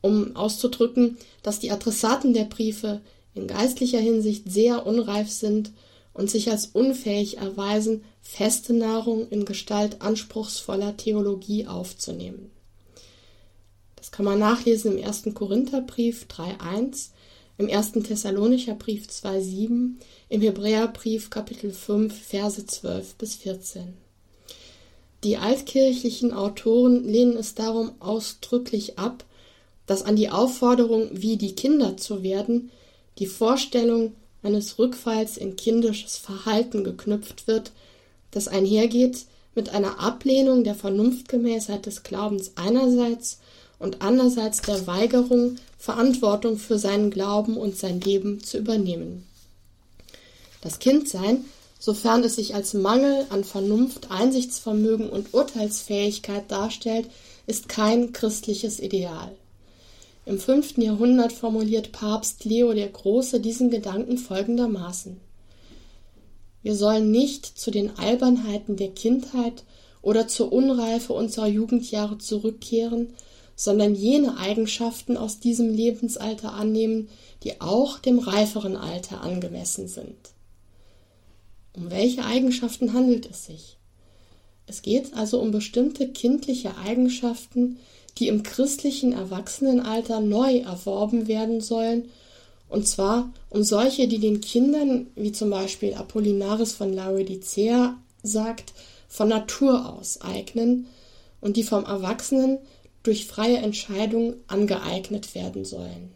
um 0.00 0.36
auszudrücken, 0.36 1.18
dass 1.42 1.58
die 1.58 1.70
Adressaten 1.70 2.34
der 2.34 2.44
Briefe 2.44 3.00
in 3.34 3.46
geistlicher 3.46 4.00
Hinsicht 4.00 4.50
sehr 4.50 4.86
unreif 4.86 5.30
sind 5.30 5.72
und 6.14 6.30
sich 6.30 6.50
als 6.50 6.66
unfähig 6.66 7.38
erweisen, 7.38 8.02
feste 8.22 8.72
Nahrung 8.72 9.28
in 9.28 9.44
Gestalt 9.44 10.00
anspruchsvoller 10.00 10.96
Theologie 10.96 11.66
aufzunehmen. 11.66 12.50
Das 13.96 14.10
kann 14.12 14.24
man 14.24 14.38
nachlesen 14.38 14.96
im 14.96 15.04
1. 15.04 15.24
Korintherbrief 15.34 16.26
3.1, 16.30 17.10
im 17.58 17.68
1. 17.68 17.92
Thessalonicher 18.04 18.74
Brief 18.74 19.06
2.7, 19.06 19.96
im 20.28 20.40
Hebräerbrief 20.40 21.28
Kapitel 21.28 21.72
5, 21.72 22.14
Verse 22.14 22.64
12 22.64 23.14
bis 23.16 23.34
14. 23.34 24.05
Die 25.24 25.36
altkirchlichen 25.36 26.32
Autoren 26.32 27.04
lehnen 27.04 27.36
es 27.36 27.54
darum 27.54 27.92
ausdrücklich 28.00 28.98
ab, 28.98 29.24
dass 29.86 30.02
an 30.02 30.16
die 30.16 30.30
Aufforderung, 30.30 31.08
wie 31.12 31.36
die 31.36 31.54
Kinder 31.54 31.96
zu 31.96 32.22
werden, 32.22 32.70
die 33.18 33.26
Vorstellung 33.26 34.14
eines 34.42 34.78
Rückfalls 34.78 35.36
in 35.36 35.56
kindisches 35.56 36.16
Verhalten 36.16 36.84
geknüpft 36.84 37.46
wird, 37.46 37.72
das 38.30 38.48
einhergeht 38.48 39.26
mit 39.54 39.70
einer 39.70 39.98
Ablehnung 40.00 40.64
der 40.64 40.74
Vernunftgemäßheit 40.74 41.86
des 41.86 42.02
Glaubens 42.02 42.52
einerseits 42.56 43.40
und 43.78 44.02
andererseits 44.02 44.60
der 44.62 44.86
Weigerung, 44.86 45.56
Verantwortung 45.78 46.58
für 46.58 46.78
seinen 46.78 47.10
Glauben 47.10 47.56
und 47.56 47.76
sein 47.76 48.00
Leben 48.00 48.42
zu 48.42 48.58
übernehmen. 48.58 49.26
Das 50.60 50.78
Kindsein, 50.78 51.44
sofern 51.78 52.24
es 52.24 52.36
sich 52.36 52.54
als 52.54 52.74
Mangel 52.74 53.26
an 53.30 53.44
Vernunft, 53.44 54.10
Einsichtsvermögen 54.10 55.08
und 55.08 55.34
Urteilsfähigkeit 55.34 56.50
darstellt, 56.50 57.08
ist 57.46 57.68
kein 57.68 58.12
christliches 58.12 58.80
Ideal. 58.80 59.36
Im 60.24 60.40
fünften 60.40 60.82
Jahrhundert 60.82 61.32
formuliert 61.32 61.92
Papst 61.92 62.44
Leo 62.44 62.72
der 62.72 62.88
Große 62.88 63.38
diesen 63.38 63.70
Gedanken 63.70 64.18
folgendermaßen 64.18 65.20
Wir 66.62 66.74
sollen 66.74 67.12
nicht 67.12 67.46
zu 67.46 67.70
den 67.70 67.96
Albernheiten 67.96 68.76
der 68.76 68.90
Kindheit 68.90 69.62
oder 70.02 70.26
zur 70.26 70.52
Unreife 70.52 71.12
unserer 71.12 71.46
Jugendjahre 71.46 72.18
zurückkehren, 72.18 73.14
sondern 73.54 73.94
jene 73.94 74.36
Eigenschaften 74.36 75.16
aus 75.16 75.38
diesem 75.38 75.72
Lebensalter 75.72 76.52
annehmen, 76.52 77.08
die 77.44 77.60
auch 77.60 77.98
dem 77.98 78.18
reiferen 78.18 78.76
Alter 78.76 79.22
angemessen 79.22 79.86
sind. 79.88 80.35
Um 81.76 81.90
welche 81.90 82.24
Eigenschaften 82.24 82.94
handelt 82.94 83.28
es 83.30 83.44
sich? 83.44 83.76
Es 84.66 84.82
geht 84.82 85.14
also 85.14 85.38
um 85.40 85.50
bestimmte 85.50 86.08
kindliche 86.08 86.76
Eigenschaften, 86.78 87.76
die 88.18 88.28
im 88.28 88.42
christlichen 88.42 89.12
Erwachsenenalter 89.12 90.20
neu 90.20 90.58
erworben 90.58 91.28
werden 91.28 91.60
sollen, 91.60 92.06
und 92.68 92.88
zwar 92.88 93.30
um 93.48 93.62
solche, 93.62 94.08
die 94.08 94.18
den 94.18 94.40
Kindern, 94.40 95.06
wie 95.14 95.30
zum 95.30 95.50
Beispiel 95.50 95.94
Apollinaris 95.94 96.72
von 96.72 96.92
Laodicea 96.92 97.96
sagt, 98.22 98.72
von 99.06 99.28
Natur 99.28 99.94
aus 99.94 100.20
eignen 100.20 100.86
und 101.40 101.56
die 101.56 101.62
vom 101.62 101.84
Erwachsenen 101.84 102.58
durch 103.04 103.26
freie 103.26 103.58
Entscheidung 103.58 104.34
angeeignet 104.48 105.34
werden 105.36 105.64
sollen. 105.64 106.15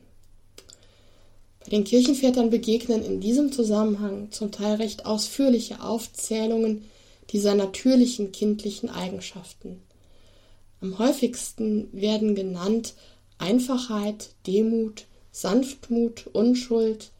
Bei 1.61 1.71
den 1.71 1.85
Kirchenvätern 1.85 2.51
begegnen 2.51 3.05
in 3.05 3.21
diesem 3.21 3.53
Zusammenhang 3.53 4.31
zum 4.31 4.51
Teil 4.51 4.77
recht 4.77 5.05
ausführliche 5.05 5.83
Aufzählungen 5.83 6.85
dieser 7.31 7.55
natürlichen 7.55 8.33
kindlichen 8.33 8.89
Eigenschaften. 8.89 9.83
Am 10.81 10.99
häufigsten 10.99 11.89
werden 11.93 12.35
genannt 12.35 12.95
Einfachheit, 13.39 14.31
Demut, 14.47 15.07
Sanftmut, 15.31 16.27
Unschuld, 16.33 17.11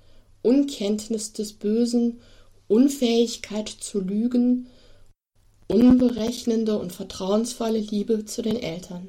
Unkenntnis 0.43 1.33
des 1.33 1.53
Bösen, 1.53 2.21
Unfähigkeit 2.69 3.69
zu 3.69 4.01
lügen, 4.01 4.69
unberechnende 5.69 6.79
und 6.79 6.93
vertrauensvolle 6.93 7.79
Liebe 7.79 8.25
zu 8.25 8.43
den 8.43 8.57
Eltern. 8.57 9.09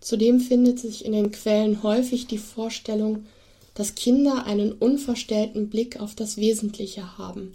Zudem 0.00 0.40
findet 0.40 0.78
sich 0.78 1.04
in 1.04 1.12
den 1.12 1.32
Quellen 1.32 1.82
häufig 1.82 2.26
die 2.26 2.38
Vorstellung, 2.38 3.26
dass 3.78 3.94
Kinder 3.94 4.44
einen 4.44 4.72
unverstellten 4.72 5.70
Blick 5.70 6.00
auf 6.00 6.16
das 6.16 6.36
Wesentliche 6.36 7.16
haben, 7.16 7.54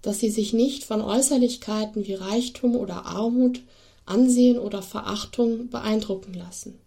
dass 0.00 0.18
sie 0.18 0.30
sich 0.30 0.54
nicht 0.54 0.84
von 0.84 1.02
Äußerlichkeiten 1.02 2.06
wie 2.06 2.14
Reichtum 2.14 2.76
oder 2.76 3.04
Armut, 3.04 3.60
Ansehen 4.06 4.58
oder 4.58 4.80
Verachtung 4.80 5.68
beeindrucken 5.68 6.32
lassen. 6.32 6.78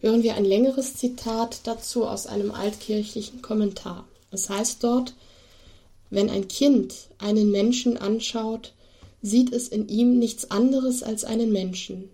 Hören 0.00 0.22
wir 0.22 0.34
ein 0.34 0.44
längeres 0.44 0.96
Zitat 0.96 1.60
dazu 1.64 2.06
aus 2.06 2.26
einem 2.26 2.50
altkirchlichen 2.50 3.40
Kommentar. 3.40 4.06
Es 4.30 4.50
heißt 4.50 4.84
dort, 4.84 5.14
wenn 6.10 6.28
ein 6.28 6.46
Kind 6.46 7.08
einen 7.16 7.50
Menschen 7.50 7.96
anschaut, 7.96 8.74
sieht 9.22 9.50
es 9.50 9.68
in 9.68 9.88
ihm 9.88 10.18
nichts 10.18 10.50
anderes 10.50 11.02
als 11.02 11.24
einen 11.24 11.50
Menschen. 11.52 12.10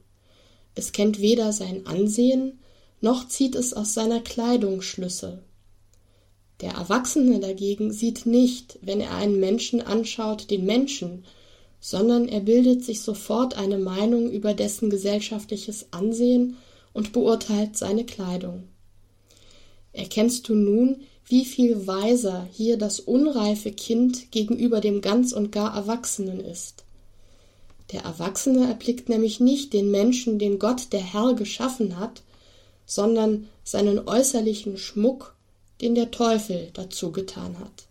Es 0.77 0.93
kennt 0.93 1.21
weder 1.21 1.53
sein 1.53 1.89
Ansehen, 1.89 2.61
noch 3.01 3.27
zieht 3.27 3.57
es 3.57 3.75
aus 3.75 3.93
seiner 3.93 4.21
Kleidung 4.21 4.83
Schlüsse. 4.83 5.43
Der 6.61 6.73
Erwachsene 6.73 7.41
dagegen 7.41 7.93
sieht 7.93 8.27
nicht, 8.27 8.79
wenn 8.83 9.01
er 9.01 9.15
einen 9.15 9.41
Menschen 9.41 9.81
anschaut, 9.81 10.51
den 10.51 10.67
Menschen, 10.67 11.25
sondern 11.81 12.29
er 12.29 12.41
bildet 12.41 12.85
sich 12.85 13.01
sofort 13.01 13.57
eine 13.57 13.79
Meinung 13.79 14.31
über 14.31 14.53
dessen 14.53 14.91
gesellschaftliches 14.91 15.87
Ansehen 15.93 16.59
und 16.93 17.13
beurteilt 17.13 17.79
seine 17.79 18.05
Kleidung. 18.05 18.65
Erkennst 19.93 20.49
du 20.49 20.55
nun, 20.55 21.03
wie 21.27 21.45
viel 21.45 21.87
weiser 21.87 22.47
hier 22.53 22.77
das 22.77 23.01
unreife 23.01 23.73
Kind 23.73 24.31
gegenüber 24.31 24.81
dem 24.81 25.01
ganz 25.01 25.33
und 25.33 25.53
gar 25.53 25.75
Erwachsenen 25.75 26.41
ist? 26.41 26.85
Der 27.93 28.03
Erwachsene 28.03 28.69
erblickt 28.69 29.09
nämlich 29.09 29.41
nicht 29.41 29.73
den 29.73 29.91
Menschen, 29.91 30.39
den 30.39 30.59
Gott 30.59 30.93
der 30.93 31.01
Herr 31.01 31.35
geschaffen 31.35 31.99
hat, 31.99 32.23
sondern 32.87 33.49
seinen 33.65 34.07
äußerlichen 34.07 34.77
Schmuck, 34.77 35.35
den 35.81 35.95
der 35.95 36.11
Teufel 36.11 36.71
dazu 36.75 37.13
getan 37.13 37.59
hat. 37.59 37.87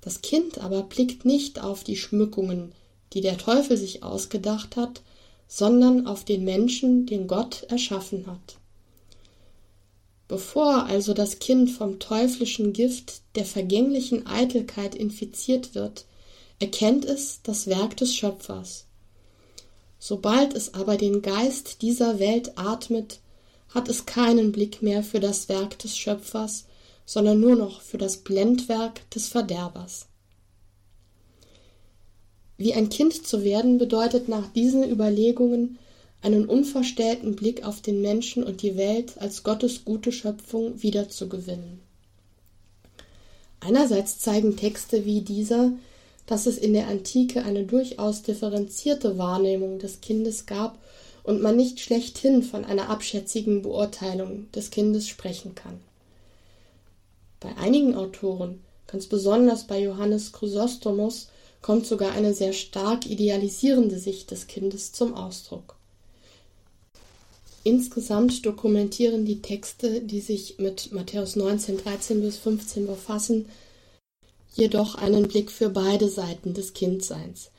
Das 0.00 0.20
Kind 0.20 0.58
aber 0.58 0.82
blickt 0.82 1.24
nicht 1.24 1.62
auf 1.62 1.82
die 1.82 1.96
Schmückungen, 1.96 2.72
die 3.12 3.20
der 3.20 3.38
Teufel 3.38 3.76
sich 3.76 4.02
ausgedacht 4.02 4.76
hat, 4.76 5.02
sondern 5.48 6.06
auf 6.06 6.24
den 6.24 6.44
Menschen, 6.44 7.06
den 7.06 7.26
Gott 7.26 7.62
erschaffen 7.68 8.26
hat. 8.26 8.56
Bevor 10.26 10.86
also 10.86 11.14
das 11.14 11.38
Kind 11.38 11.70
vom 11.70 11.98
teuflischen 11.98 12.72
Gift 12.72 13.20
der 13.34 13.44
vergänglichen 13.44 14.26
Eitelkeit 14.26 14.94
infiziert 14.94 15.74
wird, 15.74 16.06
erkennt 16.58 17.04
es 17.04 17.40
das 17.42 17.66
Werk 17.66 17.96
des 17.96 18.14
Schöpfers. 18.14 18.86
Sobald 19.98 20.54
es 20.54 20.74
aber 20.74 20.96
den 20.96 21.22
Geist 21.22 21.82
dieser 21.82 22.18
Welt 22.18 22.58
atmet, 22.58 23.20
hat 23.68 23.88
es 23.88 24.06
keinen 24.06 24.52
Blick 24.52 24.82
mehr 24.82 25.02
für 25.02 25.20
das 25.20 25.48
Werk 25.48 25.78
des 25.78 25.96
Schöpfers, 25.96 26.66
sondern 27.04 27.40
nur 27.40 27.56
noch 27.56 27.80
für 27.80 27.98
das 27.98 28.18
Blendwerk 28.18 29.08
des 29.10 29.28
Verderbers. 29.28 30.06
Wie 32.56 32.72
ein 32.74 32.88
Kind 32.88 33.26
zu 33.26 33.42
werden 33.42 33.78
bedeutet 33.78 34.28
nach 34.28 34.48
diesen 34.52 34.88
Überlegungen 34.88 35.78
einen 36.22 36.46
unverstellten 36.46 37.36
Blick 37.36 37.64
auf 37.64 37.82
den 37.82 38.00
Menschen 38.00 38.44
und 38.44 38.62
die 38.62 38.76
Welt 38.76 39.18
als 39.18 39.42
Gottes 39.42 39.84
gute 39.84 40.12
Schöpfung 40.12 40.82
wiederzugewinnen. 40.82 41.80
Einerseits 43.60 44.18
zeigen 44.18 44.56
Texte 44.56 45.04
wie 45.04 45.20
dieser, 45.20 45.72
dass 46.26 46.46
es 46.46 46.56
in 46.56 46.72
der 46.72 46.88
Antike 46.88 47.44
eine 47.44 47.64
durchaus 47.64 48.22
differenzierte 48.22 49.18
Wahrnehmung 49.18 49.78
des 49.78 50.00
Kindes 50.00 50.46
gab 50.46 50.78
und 51.22 51.42
man 51.42 51.56
nicht 51.56 51.80
schlechthin 51.80 52.42
von 52.42 52.64
einer 52.64 52.88
abschätzigen 52.88 53.62
Beurteilung 53.62 54.50
des 54.52 54.70
Kindes 54.70 55.08
sprechen 55.08 55.54
kann. 55.54 55.80
Bei 57.44 57.58
einigen 57.58 57.94
Autoren, 57.94 58.60
ganz 58.86 59.06
besonders 59.06 59.66
bei 59.66 59.78
Johannes 59.78 60.32
Chrysostomos, 60.32 61.28
kommt 61.60 61.84
sogar 61.84 62.12
eine 62.12 62.32
sehr 62.32 62.54
stark 62.54 63.04
idealisierende 63.04 63.98
Sicht 63.98 64.30
des 64.30 64.46
Kindes 64.46 64.92
zum 64.92 65.12
Ausdruck. 65.12 65.76
Insgesamt 67.62 68.46
dokumentieren 68.46 69.26
die 69.26 69.42
Texte, 69.42 70.00
die 70.00 70.20
sich 70.20 70.58
mit 70.58 70.92
Matthäus 70.92 71.36
19, 71.36 71.76
13 71.84 72.22
bis 72.22 72.38
15 72.38 72.86
befassen, 72.86 73.44
jedoch 74.54 74.94
einen 74.94 75.28
Blick 75.28 75.50
für 75.50 75.68
beide 75.68 76.08
Seiten 76.08 76.54
des 76.54 76.72
Kindseins. 76.72 77.50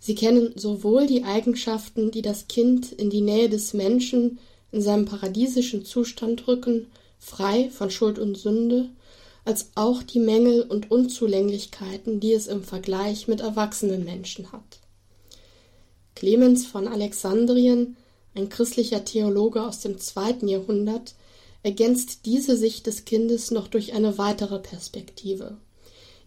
Sie 0.00 0.16
kennen 0.16 0.52
sowohl 0.56 1.06
die 1.06 1.22
Eigenschaften, 1.22 2.10
die 2.10 2.22
das 2.22 2.48
Kind 2.48 2.90
in 2.90 3.08
die 3.08 3.20
Nähe 3.20 3.48
des 3.48 3.72
Menschen 3.72 4.40
in 4.72 4.82
seinem 4.82 5.04
paradiesischen 5.04 5.84
Zustand 5.84 6.48
rücken, 6.48 6.88
frei 7.20 7.70
von 7.70 7.92
Schuld 7.92 8.18
und 8.18 8.36
Sünde, 8.36 8.90
als 9.48 9.70
auch 9.76 10.02
die 10.02 10.20
Mängel 10.20 10.60
und 10.60 10.90
Unzulänglichkeiten, 10.90 12.20
die 12.20 12.34
es 12.34 12.48
im 12.48 12.62
Vergleich 12.62 13.28
mit 13.28 13.40
erwachsenen 13.40 14.04
Menschen 14.04 14.52
hat. 14.52 14.80
Clemens 16.14 16.66
von 16.66 16.86
Alexandrien, 16.86 17.96
ein 18.34 18.50
christlicher 18.50 19.06
Theologe 19.06 19.62
aus 19.62 19.80
dem 19.80 19.96
zweiten 19.96 20.48
Jahrhundert, 20.48 21.14
ergänzt 21.62 22.26
diese 22.26 22.58
Sicht 22.58 22.86
des 22.86 23.06
Kindes 23.06 23.50
noch 23.50 23.68
durch 23.68 23.94
eine 23.94 24.18
weitere 24.18 24.58
Perspektive. 24.58 25.56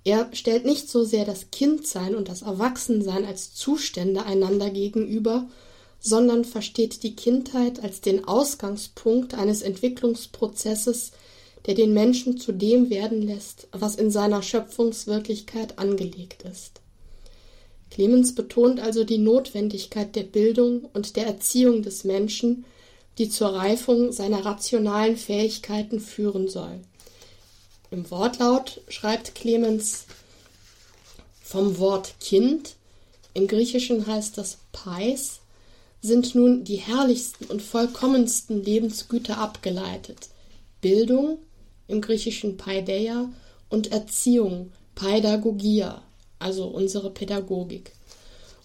Er 0.03 0.27
stellt 0.33 0.65
nicht 0.65 0.89
so 0.89 1.03
sehr 1.03 1.23
das 1.23 1.51
Kindsein 1.51 2.15
und 2.15 2.27
das 2.27 2.41
Erwachsensein 2.41 3.23
als 3.23 3.53
Zustände 3.53 4.25
einander 4.25 4.71
gegenüber, 4.71 5.47
sondern 5.99 6.43
versteht 6.43 7.03
die 7.03 7.15
Kindheit 7.15 7.83
als 7.83 8.01
den 8.01 8.27
Ausgangspunkt 8.27 9.35
eines 9.35 9.61
Entwicklungsprozesses, 9.61 11.11
der 11.65 11.75
den 11.75 11.93
Menschen 11.93 12.37
zu 12.37 12.51
dem 12.51 12.89
werden 12.89 13.21
lässt, 13.21 13.67
was 13.71 13.95
in 13.95 14.11
seiner 14.11 14.41
Schöpfungswirklichkeit 14.41 15.77
angelegt 15.77 16.43
ist. 16.43 16.81
Clemens 17.91 18.33
betont 18.33 18.79
also 18.79 19.03
die 19.03 19.17
Notwendigkeit 19.17 20.15
der 20.15 20.23
Bildung 20.23 20.85
und 20.93 21.15
der 21.17 21.27
Erziehung 21.27 21.83
des 21.83 22.03
Menschen, 22.03 22.65
die 23.17 23.29
zur 23.29 23.49
Reifung 23.53 24.11
seiner 24.11 24.45
rationalen 24.45 25.17
Fähigkeiten 25.17 25.99
führen 25.99 26.47
soll. 26.47 26.79
Im 27.91 28.09
Wortlaut 28.09 28.81
schreibt 28.87 29.35
Clemens 29.35 30.05
vom 31.43 31.77
Wort 31.77 32.15
Kind, 32.21 32.75
im 33.33 33.47
Griechischen 33.47 34.07
heißt 34.07 34.37
das 34.37 34.57
Pais, 34.71 35.41
sind 36.01 36.33
nun 36.33 36.63
die 36.63 36.77
herrlichsten 36.77 37.45
und 37.45 37.61
vollkommensten 37.61 38.63
Lebensgüter 38.63 39.37
abgeleitet. 39.37 40.29
Bildung, 40.79 41.39
im 41.91 42.01
Griechischen 42.01 42.57
Paideia, 42.57 43.29
und 43.71 43.91
Erziehung, 43.91 44.71
Pädagogia, 44.95 46.03
also 46.37 46.67
unsere 46.67 47.09
Pädagogik. 47.09 47.93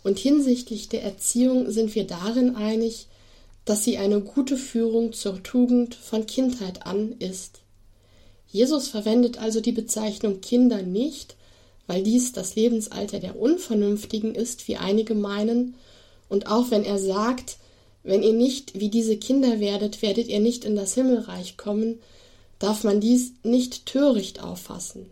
Und 0.02 0.18
hinsichtlich 0.18 0.88
der 0.88 1.02
Erziehung 1.02 1.70
sind 1.70 1.94
wir 1.94 2.06
darin 2.06 2.56
einig, 2.56 3.06
dass 3.64 3.84
sie 3.84 3.98
eine 3.98 4.20
gute 4.20 4.56
Führung 4.56 5.12
zur 5.12 5.42
Tugend 5.42 5.94
von 5.94 6.26
Kindheit 6.26 6.86
an 6.86 7.14
ist. 7.18 7.60
Jesus 8.48 8.88
verwendet 8.88 9.38
also 9.38 9.60
die 9.60 9.72
Bezeichnung 9.72 10.40
Kinder 10.40 10.82
nicht, 10.82 11.36
weil 11.86 12.02
dies 12.02 12.32
das 12.32 12.56
Lebensalter 12.56 13.20
der 13.20 13.38
Unvernünftigen 13.38 14.34
ist, 14.34 14.68
wie 14.68 14.76
einige 14.76 15.14
meinen, 15.14 15.74
und 16.28 16.48
auch 16.48 16.70
wenn 16.72 16.84
er 16.84 16.98
sagt, 16.98 17.58
wenn 18.02 18.22
ihr 18.22 18.32
nicht 18.32 18.78
wie 18.78 18.88
diese 18.88 19.16
Kinder 19.16 19.60
werdet, 19.60 20.02
werdet 20.02 20.28
ihr 20.28 20.40
nicht 20.40 20.64
in 20.64 20.74
das 20.74 20.94
Himmelreich 20.94 21.56
kommen, 21.56 22.00
darf 22.58 22.84
man 22.84 23.00
dies 23.00 23.32
nicht 23.42 23.86
töricht 23.86 24.42
auffassen. 24.42 25.06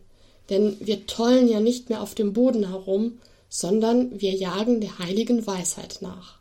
Denn 0.51 0.77
wir 0.81 1.07
tollen 1.07 1.49
ja 1.49 1.61
nicht 1.61 1.89
mehr 1.89 2.03
auf 2.03 2.15
dem 2.15 2.33
Boden 2.33 2.69
herum, 2.69 3.19
sondern 3.49 4.21
wir 4.21 4.33
jagen 4.33 4.81
der 4.81 4.99
heiligen 4.99 5.47
Weisheit 5.47 5.99
nach. 6.01 6.39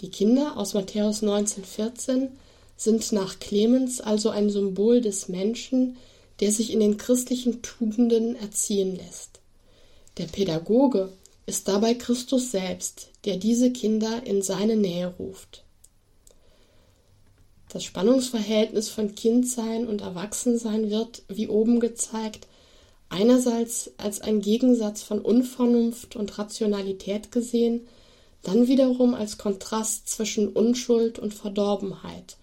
Die 0.00 0.10
Kinder 0.10 0.56
aus 0.56 0.74
Matthäus 0.74 1.22
19,14 1.22 2.28
sind 2.76 3.12
nach 3.12 3.38
Clemens 3.40 4.00
also 4.00 4.30
ein 4.30 4.50
Symbol 4.50 5.00
des 5.00 5.28
Menschen, 5.28 5.96
der 6.40 6.52
sich 6.52 6.72
in 6.72 6.80
den 6.80 6.96
christlichen 6.96 7.62
Tugenden 7.62 8.36
erziehen 8.36 8.96
lässt. 8.96 9.40
Der 10.18 10.26
Pädagoge 10.26 11.12
ist 11.46 11.66
dabei 11.66 11.94
Christus 11.94 12.50
selbst, 12.50 13.08
der 13.24 13.36
diese 13.36 13.72
Kinder 13.72 14.22
in 14.24 14.42
seine 14.42 14.76
Nähe 14.76 15.14
ruft. 15.18 15.64
Das 17.68 17.84
Spannungsverhältnis 17.84 18.88
von 18.88 19.14
Kindsein 19.14 19.86
und 19.86 20.00
Erwachsensein 20.00 20.90
wird, 20.90 21.22
wie 21.28 21.48
oben 21.48 21.80
gezeigt, 21.80 22.46
einerseits 23.08 23.90
als 23.98 24.20
ein 24.20 24.40
Gegensatz 24.40 25.02
von 25.02 25.20
Unvernunft 25.20 26.16
und 26.16 26.38
Rationalität 26.38 27.30
gesehen, 27.30 27.86
dann 28.42 28.68
wiederum 28.68 29.14
als 29.14 29.36
Kontrast 29.36 30.08
zwischen 30.08 30.48
Unschuld 30.48 31.18
und 31.18 31.34
Verdorbenheit 31.34 32.36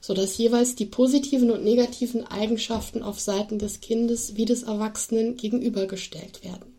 sodass 0.00 0.38
jeweils 0.38 0.74
die 0.74 0.86
positiven 0.86 1.50
und 1.50 1.62
negativen 1.62 2.26
Eigenschaften 2.26 3.02
auf 3.02 3.20
Seiten 3.20 3.58
des 3.58 3.80
Kindes 3.80 4.36
wie 4.36 4.46
des 4.46 4.62
Erwachsenen 4.62 5.36
gegenübergestellt 5.36 6.42
werden. 6.42 6.74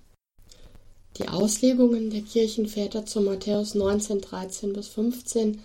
Die 1.18 1.28
Auslegungen 1.28 2.10
der 2.10 2.22
Kirchenväter 2.22 3.06
zu 3.06 3.22
Matthäus 3.22 3.76
19, 3.76 4.22
13 4.22 4.74
bis 4.74 4.88
15 4.88 5.62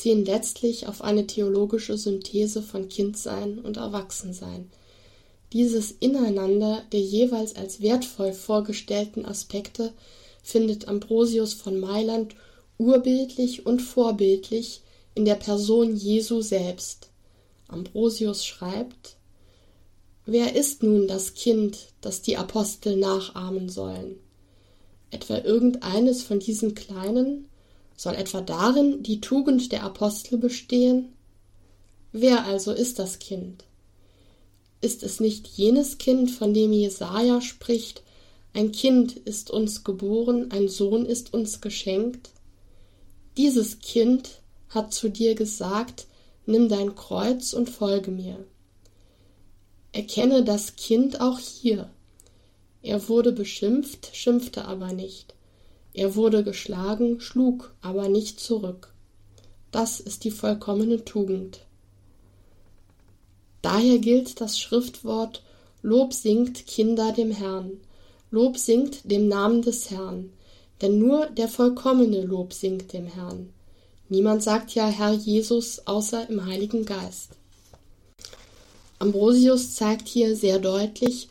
ziehen 0.00 0.24
letztlich 0.24 0.86
auf 0.86 1.02
eine 1.02 1.26
theologische 1.26 1.98
Synthese 1.98 2.62
von 2.62 2.88
Kindsein 2.88 3.58
und 3.58 3.76
Erwachsensein. 3.76 4.70
Dieses 5.52 5.90
Ineinander 5.90 6.82
der 6.92 7.00
jeweils 7.00 7.54
als 7.54 7.82
wertvoll 7.82 8.32
vorgestellten 8.32 9.26
Aspekte 9.26 9.92
findet 10.42 10.88
Ambrosius 10.88 11.52
von 11.52 11.78
Mailand 11.78 12.34
urbildlich 12.78 13.66
und 13.66 13.82
vorbildlich 13.82 14.80
in 15.14 15.26
der 15.26 15.34
Person 15.34 15.94
Jesu 15.94 16.40
selbst. 16.40 17.10
Ambrosius 17.68 18.46
schreibt, 18.46 19.16
Wer 20.24 20.56
ist 20.56 20.82
nun 20.82 21.08
das 21.08 21.34
Kind, 21.34 21.92
das 22.00 22.22
die 22.22 22.38
Apostel 22.38 22.96
nachahmen 22.96 23.68
sollen? 23.68 24.18
Etwa 25.10 25.38
irgendeines 25.38 26.22
von 26.22 26.38
diesen 26.38 26.74
Kleinen? 26.74 27.49
Soll 28.00 28.14
etwa 28.14 28.40
darin 28.40 29.02
die 29.02 29.20
Tugend 29.20 29.72
der 29.72 29.82
Apostel 29.82 30.38
bestehen? 30.38 31.12
Wer 32.12 32.46
also 32.46 32.72
ist 32.72 32.98
das 32.98 33.18
Kind? 33.18 33.64
Ist 34.80 35.02
es 35.02 35.20
nicht 35.20 35.46
jenes 35.46 35.98
Kind, 35.98 36.30
von 36.30 36.54
dem 36.54 36.72
Jesaja 36.72 37.42
spricht, 37.42 38.02
ein 38.54 38.72
Kind 38.72 39.12
ist 39.12 39.50
uns 39.50 39.84
geboren, 39.84 40.50
ein 40.50 40.68
Sohn 40.68 41.04
ist 41.04 41.34
uns 41.34 41.60
geschenkt? 41.60 42.30
Dieses 43.36 43.80
Kind 43.80 44.40
hat 44.70 44.94
zu 44.94 45.10
dir 45.10 45.34
gesagt, 45.34 46.06
nimm 46.46 46.70
dein 46.70 46.94
Kreuz 46.94 47.52
und 47.52 47.68
folge 47.68 48.10
mir. 48.10 48.42
Erkenne 49.92 50.42
das 50.42 50.74
Kind 50.76 51.20
auch 51.20 51.38
hier. 51.38 51.90
Er 52.80 53.10
wurde 53.10 53.32
beschimpft, 53.32 54.16
schimpfte 54.16 54.64
aber 54.64 54.94
nicht. 54.94 55.34
Er 55.92 56.14
wurde 56.14 56.44
geschlagen, 56.44 57.20
schlug 57.20 57.74
aber 57.80 58.08
nicht 58.08 58.40
zurück. 58.40 58.92
Das 59.70 60.00
ist 60.00 60.24
die 60.24 60.30
vollkommene 60.30 61.04
Tugend. 61.04 61.60
Daher 63.62 63.98
gilt 63.98 64.40
das 64.40 64.58
Schriftwort 64.58 65.42
Lob 65.82 66.12
singt 66.12 66.66
Kinder 66.66 67.12
dem 67.12 67.30
Herrn, 67.30 67.80
Lob 68.30 68.58
singt 68.58 69.10
dem 69.10 69.28
Namen 69.28 69.62
des 69.62 69.90
Herrn, 69.90 70.30
denn 70.82 70.98
nur 70.98 71.26
der 71.26 71.48
vollkommene 71.48 72.22
Lob 72.22 72.52
singt 72.52 72.92
dem 72.92 73.06
Herrn. 73.06 73.50
Niemand 74.08 74.42
sagt 74.42 74.74
ja 74.74 74.88
Herr 74.88 75.12
Jesus 75.12 75.86
außer 75.86 76.28
im 76.28 76.44
Heiligen 76.44 76.84
Geist. 76.84 77.30
Ambrosius 78.98 79.74
zeigt 79.74 80.08
hier 80.08 80.36
sehr 80.36 80.58
deutlich, 80.58 81.28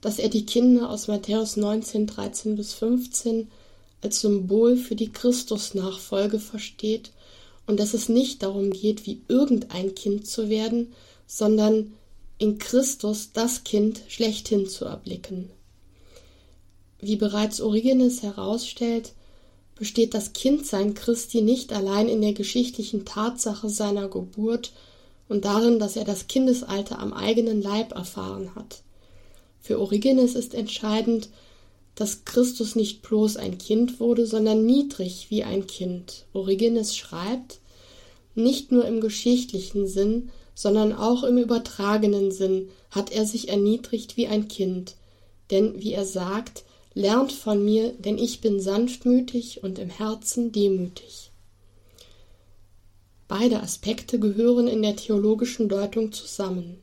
dass 0.00 0.18
er 0.20 0.28
die 0.28 0.46
Kinder 0.46 0.90
aus 0.90 1.08
Matthäus 1.08 1.56
19, 1.56 2.06
13 2.06 2.54
bis 2.54 2.74
15 2.74 3.48
als 4.00 4.20
Symbol 4.20 4.76
für 4.76 4.94
die 4.94 5.12
Christusnachfolge 5.12 6.38
versteht 6.38 7.12
und 7.66 7.78
dass 7.80 7.94
es 7.94 8.08
nicht 8.08 8.42
darum 8.42 8.70
geht, 8.70 9.06
wie 9.06 9.22
irgendein 9.28 9.94
Kind 9.94 10.26
zu 10.26 10.48
werden, 10.48 10.92
sondern 11.26 11.92
in 12.38 12.58
Christus 12.58 13.30
das 13.32 13.64
Kind 13.64 14.02
schlechthin 14.08 14.68
zu 14.68 14.84
erblicken. 14.84 15.50
Wie 17.00 17.16
bereits 17.16 17.60
Origenes 17.60 18.22
herausstellt, 18.22 19.12
besteht 19.76 20.14
das 20.14 20.32
Kindsein 20.32 20.94
Christi 20.94 21.40
nicht 21.42 21.72
allein 21.72 22.08
in 22.08 22.20
der 22.20 22.32
geschichtlichen 22.32 23.04
Tatsache 23.04 23.68
seiner 23.68 24.08
Geburt 24.08 24.72
und 25.28 25.44
darin, 25.44 25.78
dass 25.78 25.96
er 25.96 26.04
das 26.04 26.26
Kindesalter 26.26 26.98
am 26.98 27.12
eigenen 27.12 27.62
Leib 27.62 27.92
erfahren 27.92 28.54
hat. 28.56 28.82
Für 29.60 29.78
Origenes 29.78 30.34
ist 30.34 30.54
entscheidend, 30.54 31.28
dass 31.98 32.24
Christus 32.24 32.76
nicht 32.76 33.02
bloß 33.02 33.38
ein 33.38 33.58
Kind 33.58 33.98
wurde, 33.98 34.24
sondern 34.24 34.64
niedrig 34.64 35.26
wie 35.30 35.42
ein 35.42 35.66
Kind. 35.66 36.26
Origenes 36.32 36.96
schreibt, 36.96 37.58
nicht 38.36 38.70
nur 38.70 38.84
im 38.84 39.00
geschichtlichen 39.00 39.88
Sinn, 39.88 40.30
sondern 40.54 40.92
auch 40.92 41.24
im 41.24 41.38
übertragenen 41.38 42.30
Sinn 42.30 42.68
hat 42.92 43.10
er 43.10 43.26
sich 43.26 43.48
erniedrigt 43.48 44.16
wie 44.16 44.28
ein 44.28 44.46
Kind. 44.46 44.94
Denn, 45.50 45.82
wie 45.82 45.92
er 45.92 46.04
sagt, 46.04 46.62
lernt 46.94 47.32
von 47.32 47.64
mir, 47.64 47.92
denn 47.94 48.16
ich 48.16 48.40
bin 48.40 48.60
sanftmütig 48.60 49.64
und 49.64 49.80
im 49.80 49.90
Herzen 49.90 50.52
demütig. 50.52 51.32
Beide 53.26 53.60
Aspekte 53.60 54.20
gehören 54.20 54.68
in 54.68 54.82
der 54.82 54.94
theologischen 54.94 55.68
Deutung 55.68 56.12
zusammen. 56.12 56.78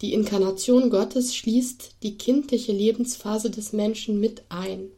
Die 0.00 0.12
Inkarnation 0.12 0.90
Gottes 0.90 1.34
schließt 1.34 1.96
die 2.02 2.16
kindliche 2.16 2.72
Lebensphase 2.72 3.50
des 3.50 3.72
Menschen 3.72 4.20
mit 4.20 4.42
ein. 4.48 4.90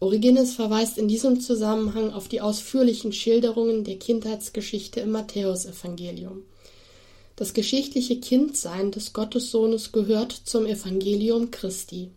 Origenes 0.00 0.54
verweist 0.54 0.98
in 0.98 1.08
diesem 1.08 1.40
Zusammenhang 1.40 2.12
auf 2.12 2.28
die 2.28 2.40
ausführlichen 2.40 3.12
Schilderungen 3.12 3.84
der 3.84 3.98
Kindheitsgeschichte 3.98 5.00
im 5.00 5.12
Matthäusevangelium. 5.12 6.42
Das 7.36 7.52
geschichtliche 7.52 8.20
Kindsein 8.20 8.92
des 8.92 9.12
Gottessohnes 9.12 9.92
gehört 9.92 10.32
zum 10.32 10.66
Evangelium 10.66 11.50
Christi. 11.50 12.10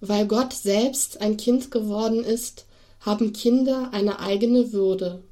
Weil 0.00 0.26
Gott 0.26 0.52
selbst 0.52 1.20
ein 1.20 1.36
Kind 1.36 1.70
geworden 1.70 2.24
ist, 2.24 2.66
haben 3.00 3.32
Kinder 3.32 3.90
eine 3.92 4.20
eigene 4.20 4.72
Würde, 4.72 5.22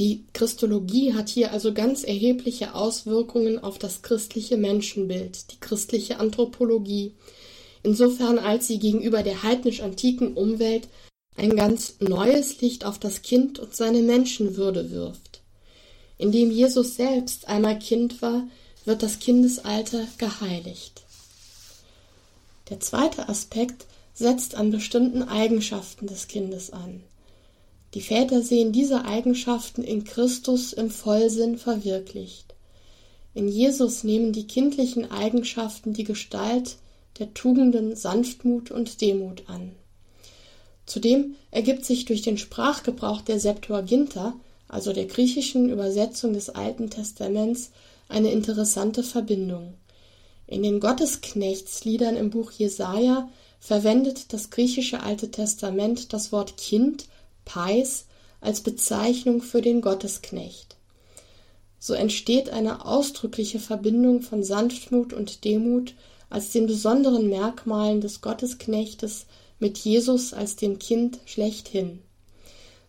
die 0.00 0.24
Christologie 0.32 1.12
hat 1.12 1.28
hier 1.28 1.52
also 1.52 1.74
ganz 1.74 2.04
erhebliche 2.04 2.74
Auswirkungen 2.74 3.58
auf 3.58 3.78
das 3.78 4.00
christliche 4.00 4.56
Menschenbild, 4.56 5.52
die 5.52 5.60
christliche 5.60 6.18
Anthropologie, 6.18 7.12
insofern 7.82 8.38
als 8.38 8.66
sie 8.66 8.78
gegenüber 8.78 9.22
der 9.22 9.42
heidnisch-antiken 9.42 10.32
Umwelt 10.34 10.88
ein 11.36 11.54
ganz 11.54 11.96
neues 12.00 12.62
Licht 12.62 12.86
auf 12.86 12.98
das 12.98 13.20
Kind 13.20 13.58
und 13.58 13.76
seine 13.76 14.00
Menschenwürde 14.00 14.90
wirft. 14.90 15.42
Indem 16.16 16.50
Jesus 16.50 16.96
selbst 16.96 17.46
einmal 17.48 17.78
Kind 17.78 18.22
war, 18.22 18.48
wird 18.86 19.02
das 19.02 19.18
Kindesalter 19.18 20.06
geheiligt. 20.16 21.02
Der 22.70 22.80
zweite 22.80 23.28
Aspekt 23.28 23.84
setzt 24.14 24.54
an 24.54 24.70
bestimmten 24.70 25.22
Eigenschaften 25.22 26.06
des 26.06 26.26
Kindes 26.26 26.72
an. 26.72 27.02
Die 27.94 28.00
Väter 28.00 28.42
sehen 28.42 28.72
diese 28.72 29.04
Eigenschaften 29.04 29.82
in 29.82 30.04
Christus 30.04 30.72
im 30.72 30.90
Vollsinn 30.90 31.58
verwirklicht. 31.58 32.54
In 33.34 33.48
Jesus 33.48 34.04
nehmen 34.04 34.32
die 34.32 34.46
kindlichen 34.46 35.10
Eigenschaften 35.10 35.92
die 35.92 36.04
Gestalt 36.04 36.76
der 37.18 37.34
Tugenden 37.34 37.96
Sanftmut 37.96 38.70
und 38.70 39.00
Demut 39.00 39.44
an. 39.48 39.72
Zudem 40.86 41.36
ergibt 41.50 41.84
sich 41.84 42.04
durch 42.04 42.22
den 42.22 42.38
Sprachgebrauch 42.38 43.20
der 43.20 43.38
Septuaginta, 43.38 44.34
also 44.68 44.92
der 44.92 45.06
griechischen 45.06 45.68
Übersetzung 45.68 46.32
des 46.32 46.50
Alten 46.50 46.90
Testaments, 46.90 47.70
eine 48.08 48.30
interessante 48.30 49.02
Verbindung. 49.02 49.74
In 50.46 50.62
den 50.62 50.80
Gottesknechtsliedern 50.80 52.16
im 52.16 52.30
Buch 52.30 52.50
Jesaja 52.50 53.28
verwendet 53.60 54.32
das 54.32 54.50
griechische 54.50 55.00
Alte 55.00 55.30
Testament 55.30 56.12
das 56.12 56.32
Wort 56.32 56.56
Kind 56.56 57.06
Pais 57.52 58.04
als 58.40 58.60
Bezeichnung 58.60 59.42
für 59.42 59.60
den 59.60 59.80
Gottesknecht. 59.80 60.76
So 61.80 61.94
entsteht 61.94 62.48
eine 62.50 62.84
ausdrückliche 62.86 63.58
Verbindung 63.58 64.22
von 64.22 64.44
Sanftmut 64.44 65.12
und 65.12 65.44
Demut 65.44 65.94
als 66.28 66.50
den 66.50 66.68
besonderen 66.68 67.28
Merkmalen 67.28 68.00
des 68.00 68.20
Gottesknechtes 68.20 69.26
mit 69.58 69.78
Jesus 69.78 70.32
als 70.32 70.54
dem 70.54 70.78
Kind 70.78 71.18
schlechthin. 71.24 71.98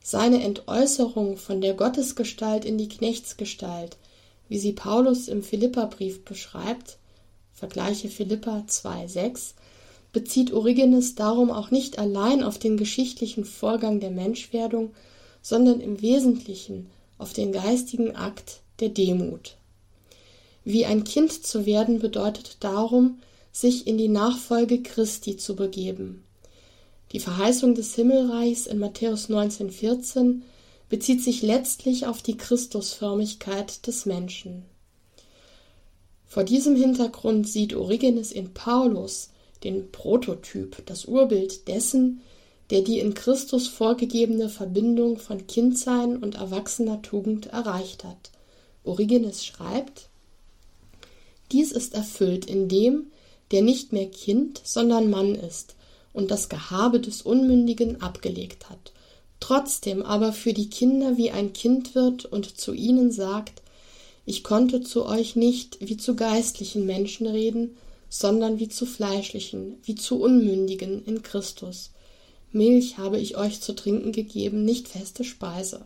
Seine 0.03 0.43
Entäußerung 0.43 1.37
von 1.37 1.59
der 1.59 1.73
Gottesgestalt 1.73 2.63
in 2.63 2.77
die 2.77 2.89
Knechtsgestalt, 2.89 3.97
wie 4.47 4.59
sie 4.59 4.73
Paulus 4.73 5.27
im 5.27 5.41
Philipperbrief 5.41 6.23
beschreibt, 6.23 6.97
vergleiche 7.51 8.09
Philippa 8.09 8.63
2,6, 8.67 9.53
bezieht 10.11 10.51
Origenes 10.51 11.15
darum 11.15 11.51
auch 11.51 11.71
nicht 11.71 11.99
allein 11.99 12.43
auf 12.43 12.59
den 12.59 12.77
geschichtlichen 12.77 13.45
Vorgang 13.45 13.99
der 13.99 14.11
Menschwerdung, 14.11 14.91
sondern 15.41 15.79
im 15.79 16.01
Wesentlichen 16.01 16.89
auf 17.17 17.33
den 17.33 17.51
geistigen 17.51 18.15
Akt 18.15 18.61
der 18.79 18.89
Demut. 18.89 19.55
Wie 20.63 20.85
ein 20.85 21.03
Kind 21.03 21.45
zu 21.45 21.65
werden 21.65 21.99
bedeutet 21.99 22.57
darum, 22.59 23.19
sich 23.51 23.87
in 23.87 23.97
die 23.97 24.07
Nachfolge 24.07 24.81
Christi 24.81 25.37
zu 25.37 25.55
begeben. 25.55 26.23
Die 27.11 27.19
Verheißung 27.19 27.75
des 27.75 27.95
Himmelreichs 27.95 28.67
in 28.67 28.79
Matthäus 28.79 29.29
19,14 29.29 30.41
bezieht 30.89 31.23
sich 31.23 31.41
letztlich 31.41 32.05
auf 32.05 32.21
die 32.21 32.37
Christusförmigkeit 32.37 33.85
des 33.87 34.05
Menschen. 34.05 34.63
Vor 36.27 36.43
diesem 36.43 36.75
Hintergrund 36.77 37.47
sieht 37.47 37.73
Origenes 37.73 38.31
in 38.31 38.53
Paulus 38.53 39.30
den 39.63 39.91
Prototyp, 39.91 40.83
das 40.85 41.05
Urbild 41.05 41.67
dessen, 41.67 42.21
der 42.69 42.81
die 42.81 42.99
in 42.99 43.13
Christus 43.13 43.67
vorgegebene 43.67 44.49
Verbindung 44.49 45.17
von 45.17 45.45
Kindsein 45.45 46.17
und 46.17 46.35
erwachsener 46.35 47.01
Tugend 47.01 47.47
erreicht 47.47 48.03
hat. 48.03 48.31
Origenes 48.83 49.45
schreibt, 49.45 50.07
dies 51.51 51.71
ist 51.71 51.93
erfüllt 51.93 52.45
in 52.45 52.69
dem, 52.69 53.07
der 53.51 53.61
nicht 53.61 53.91
mehr 53.91 54.09
Kind, 54.09 54.61
sondern 54.63 55.09
Mann 55.09 55.35
ist 55.35 55.75
und 56.13 56.31
das 56.31 56.47
Gehabe 56.47 56.99
des 56.99 57.21
Unmündigen 57.21 58.01
abgelegt 58.01 58.69
hat, 58.69 58.93
trotzdem 59.41 60.01
aber 60.01 60.31
für 60.31 60.53
die 60.53 60.69
Kinder 60.69 61.17
wie 61.17 61.31
ein 61.31 61.51
Kind 61.51 61.93
wird 61.93 62.25
und 62.25 62.57
zu 62.57 62.73
ihnen 62.73 63.11
sagt, 63.11 63.61
ich 64.25 64.43
konnte 64.43 64.81
zu 64.81 65.05
euch 65.05 65.35
nicht 65.35 65.77
wie 65.81 65.97
zu 65.97 66.15
geistlichen 66.15 66.85
Menschen 66.85 67.27
reden, 67.27 67.75
sondern 68.13 68.59
wie 68.59 68.67
zu 68.67 68.85
Fleischlichen, 68.85 69.77
wie 69.83 69.95
zu 69.95 70.21
Unmündigen 70.21 71.03
in 71.05 71.23
Christus. 71.23 71.91
Milch 72.51 72.97
habe 72.97 73.17
ich 73.17 73.37
euch 73.37 73.61
zu 73.61 73.73
trinken 73.73 74.11
gegeben, 74.11 74.65
nicht 74.65 74.89
feste 74.89 75.23
Speise. 75.23 75.85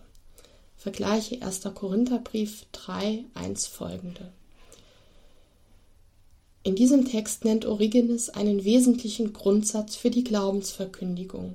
Vergleiche 0.75 1.43
1. 1.43 1.61
Korintherbrief 1.75 2.65
3, 2.71 3.25
1 3.35 3.67
folgende. 3.67 4.31
In 6.63 6.75
diesem 6.75 7.05
Text 7.05 7.45
nennt 7.45 7.67
Origenes 7.67 8.31
einen 8.31 8.65
wesentlichen 8.65 9.31
Grundsatz 9.31 9.95
für 9.95 10.09
die 10.09 10.23
Glaubensverkündigung. 10.23 11.53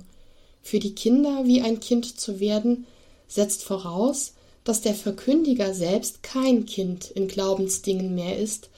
Für 0.63 0.79
die 0.79 0.95
Kinder 0.95 1.43
wie 1.43 1.61
ein 1.61 1.81
Kind 1.81 2.17
zu 2.17 2.39
werden, 2.39 2.85
setzt 3.27 3.63
voraus, 3.63 4.35
dass 4.63 4.79
der 4.79 4.95
Verkündiger 4.95 5.73
selbst 5.73 6.23
kein 6.23 6.65
Kind 6.65 7.11
in 7.11 7.27
Glaubensdingen 7.27 8.15
mehr 8.15 8.39
ist, 8.39 8.69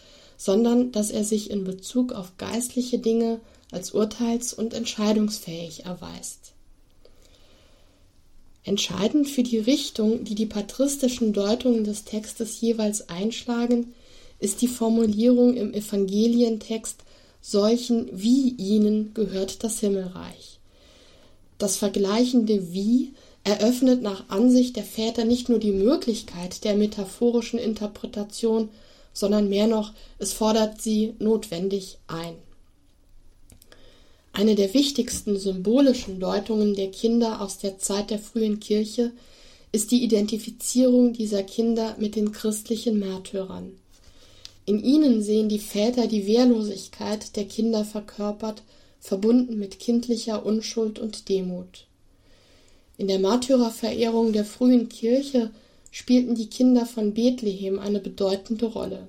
sondern 0.44 0.92
dass 0.92 1.10
er 1.10 1.24
sich 1.24 1.50
in 1.50 1.64
Bezug 1.64 2.12
auf 2.12 2.34
geistliche 2.38 3.00
Dinge 3.00 3.40
als 3.72 3.92
urteils- 3.92 4.54
und 4.54 4.74
entscheidungsfähig 4.74 5.86
erweist. 5.86 6.52
Entscheidend 8.66 9.30
für 9.30 9.44
die 9.44 9.60
Richtung, 9.60 10.26
die 10.26 10.36
die 10.36 10.46
patristischen 10.46 11.32
Deutungen 11.32 11.86
des 11.86 12.04
Textes 12.04 12.60
jeweils 12.60 13.08
einschlagen, 13.08 13.94
ist 14.40 14.62
die 14.62 14.68
Formulierung 14.68 15.56
im 15.56 15.74
Evangelientext 15.74 16.98
solchen 17.42 18.10
wie 18.12 18.50
ihnen 18.50 19.14
gehört 19.14 19.64
das 19.64 19.80
Himmelreich. 19.80 20.60
Das 21.58 21.78
vergleichende 21.78 22.74
wie 22.74 23.14
eröffnet 23.46 24.02
nach 24.02 24.28
Ansicht 24.28 24.76
der 24.76 24.84
Väter 24.84 25.24
nicht 25.24 25.48
nur 25.48 25.60
die 25.60 25.72
Möglichkeit 25.72 26.66
der 26.66 26.76
metaphorischen 26.76 27.60
Interpretation, 27.60 28.68
sondern 29.14 29.50
mehr 29.50 29.68
noch, 29.68 29.94
es 30.20 30.34
fordert 30.34 30.82
sie 30.82 31.14
notwendig 31.20 32.00
ein. 32.08 32.36
Eine 34.34 34.56
der 34.56 34.74
wichtigsten 34.74 35.38
symbolischen 35.38 36.20
Deutungen 36.20 36.74
der 36.74 36.90
Kinder 36.90 37.40
aus 37.40 37.60
der 37.60 37.78
Zeit 37.78 38.10
der 38.10 38.18
frühen 38.20 38.60
Kirche 38.60 39.12
ist 39.72 39.92
die 39.92 40.04
Identifizierung 40.04 41.14
dieser 41.14 41.44
Kinder 41.44 41.96
mit 42.00 42.16
den 42.16 42.32
christlichen 42.32 42.98
Märtyrern. 42.98 43.74
In 44.66 44.84
ihnen 44.84 45.22
sehen 45.22 45.50
die 45.50 45.60
Väter 45.60 46.08
die 46.08 46.26
Wehrlosigkeit 46.26 47.36
der 47.36 47.46
Kinder 47.46 47.86
verkörpert, 47.86 48.64
verbunden 49.00 49.60
mit 49.60 49.80
kindlicher 49.80 50.46
Unschuld 50.46 50.98
und 50.98 51.28
Demut. 51.28 51.86
In 52.98 53.08
der 53.08 53.20
Märtyrerverehrung 53.20 54.32
der 54.32 54.46
frühen 54.46 54.88
Kirche 54.88 55.52
spielten 55.94 56.34
die 56.34 56.50
Kinder 56.50 56.88
von 56.88 57.14
Bethlehem 57.14 57.78
eine 57.78 58.00
bedeutende 58.00 58.66
Rolle. 58.66 59.08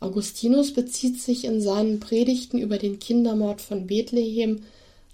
Augustinus 0.00 0.74
bezieht 0.74 1.20
sich 1.22 1.44
in 1.44 1.60
seinen 1.60 2.00
Predigten 2.00 2.58
über 2.58 2.78
den 2.78 2.98
Kindermord 2.98 3.60
von 3.60 3.86
Bethlehem 3.86 4.64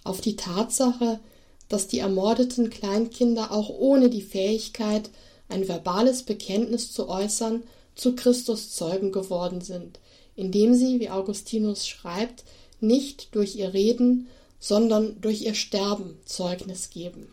auf 0.05 0.23
die 0.23 0.37
Tatsache, 0.37 1.21
dass 1.69 1.87
die 1.87 1.99
ermordeten 1.99 2.71
Kleinkinder 2.71 3.53
auch 3.53 3.69
ohne 3.69 4.09
die 4.09 4.23
Fähigkeit, 4.23 5.11
ein 5.51 5.69
verbales 5.69 6.23
Bekenntnis 6.23 6.91
zu 6.93 7.11
äußern, 7.11 7.62
zu 7.95 8.17
Christus 8.17 8.73
Zeugen 8.73 9.12
geworden 9.12 9.61
sind, 9.61 10.01
indem 10.35 10.73
sie, 10.73 10.99
wie 10.99 11.11
Augustinus 11.11 11.87
schreibt, 11.87 12.45
nicht 12.81 13.35
durch 13.35 13.57
ihr 13.57 13.75
Reden, 13.75 14.29
sondern 14.61 15.21
durch 15.21 15.43
ihr 15.43 15.55
Sterben 15.55 16.17
Zeugnis 16.25 16.89
geben. 16.89 17.29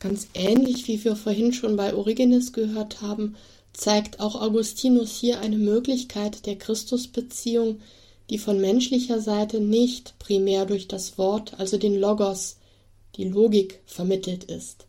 Ganz 0.00 0.28
ähnlich 0.34 0.86
wie 0.86 1.02
wir 1.04 1.16
vorhin 1.16 1.52
schon 1.52 1.76
bei 1.76 1.94
Origenes 1.94 2.52
gehört 2.52 3.00
haben, 3.00 3.34
zeigt 3.72 4.20
auch 4.20 4.40
Augustinus 4.40 5.18
hier 5.18 5.40
eine 5.40 5.58
Möglichkeit 5.58 6.46
der 6.46 6.56
Christusbeziehung, 6.56 7.80
die 8.30 8.38
von 8.38 8.60
menschlicher 8.60 9.20
Seite 9.20 9.60
nicht 9.60 10.18
primär 10.18 10.66
durch 10.66 10.86
das 10.86 11.18
Wort, 11.18 11.58
also 11.58 11.78
den 11.78 11.98
Logos, 11.98 12.56
die 13.16 13.24
Logik 13.24 13.80
vermittelt 13.86 14.44
ist. 14.44 14.86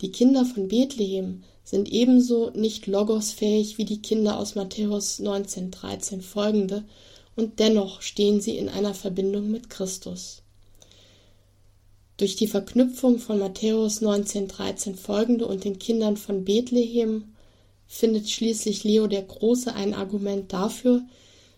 Die 0.00 0.10
Kinder 0.10 0.44
von 0.44 0.68
Bethlehem 0.68 1.42
sind 1.64 1.90
ebenso 1.90 2.50
nicht 2.50 2.86
logosfähig 2.86 3.76
wie 3.76 3.84
die 3.84 4.00
Kinder 4.00 4.38
aus 4.38 4.54
Matthäus 4.54 5.20
19,13 5.20 6.22
folgende, 6.22 6.84
und 7.34 7.58
dennoch 7.58 8.00
stehen 8.00 8.40
sie 8.40 8.56
in 8.56 8.70
einer 8.70 8.94
Verbindung 8.94 9.50
mit 9.50 9.68
Christus. 9.68 10.42
Durch 12.16 12.34
die 12.36 12.46
Verknüpfung 12.46 13.18
von 13.18 13.38
Matthäus 13.38 14.00
19,13 14.00 14.94
folgende 14.94 15.46
und 15.46 15.64
den 15.64 15.78
Kindern 15.78 16.16
von 16.16 16.44
Bethlehem 16.44 17.24
findet 17.86 18.30
schließlich 18.30 18.84
Leo 18.84 19.06
der 19.06 19.22
Große 19.22 19.74
ein 19.74 19.92
Argument 19.92 20.52
dafür, 20.52 21.02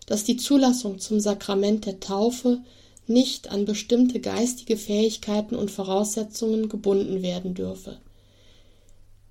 dass 0.05 0.25
die 0.25 0.37
Zulassung 0.37 0.99
zum 0.99 1.19
Sakrament 1.19 1.85
der 1.85 1.99
Taufe 1.99 2.61
nicht 3.07 3.49
an 3.49 3.65
bestimmte 3.65 4.19
geistige 4.19 4.75
Fähigkeiten 4.75 5.55
und 5.55 5.71
Voraussetzungen 5.71 6.67
gebunden 6.67 7.21
werden 7.21 7.53
dürfe. 7.53 7.97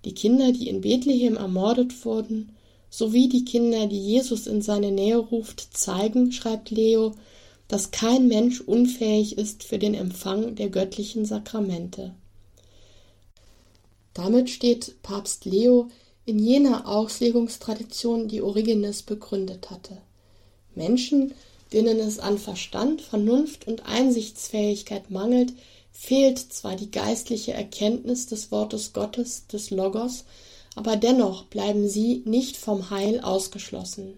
Die 0.05 0.15
Kinder, 0.15 0.53
die 0.53 0.69
in 0.69 0.81
Bethlehem 0.81 1.37
ermordet 1.37 2.05
wurden, 2.05 2.57
sowie 2.91 3.29
die 3.29 3.45
Kinder, 3.45 3.87
die 3.87 4.01
Jesus 4.01 4.47
in 4.47 4.63
seine 4.63 4.91
Nähe 4.91 5.19
ruft, 5.19 5.77
zeigen, 5.77 6.33
schreibt 6.33 6.71
Leo, 6.71 7.15
dass 7.69 7.91
kein 7.91 8.29
Mensch 8.29 8.61
unfähig 8.63 9.37
ist 9.37 9.63
für 9.63 9.79
den 9.79 9.95
Empfang 9.95 10.57
der 10.57 10.71
göttlichen 10.71 11.27
Sakramente. 11.27 12.15
Damit 14.15 14.51
steht 14.51 15.03
Papst 15.03 15.45
Leo 15.45 15.89
in 16.25 16.39
jener 16.39 16.89
Auslegungstradition, 16.89 18.29
die 18.29 18.43
Origenes 18.43 19.03
begründet 19.03 19.71
hatte. 19.71 19.99
Menschen, 20.75 21.35
denen 21.73 21.99
es 22.01 22.19
an 22.19 22.39
Verstand, 22.39 23.03
Vernunft 23.03 23.67
und 23.67 23.87
Einsichtsfähigkeit 23.87 25.11
mangelt, 25.11 25.53
fehlt 25.93 26.39
zwar 26.39 26.77
die 26.77 26.91
geistliche 26.91 27.53
Erkenntnis 27.53 28.27
des 28.27 28.51
Wortes 28.51 28.93
Gottes, 28.93 29.47
des 29.47 29.71
Logos, 29.71 30.25
aber 30.75 30.97
dennoch 30.97 31.45
bleiben 31.45 31.89
sie 31.89 32.23
nicht 32.25 32.57
vom 32.57 32.91
Heil 32.91 33.21
ausgeschlossen. 33.21 34.15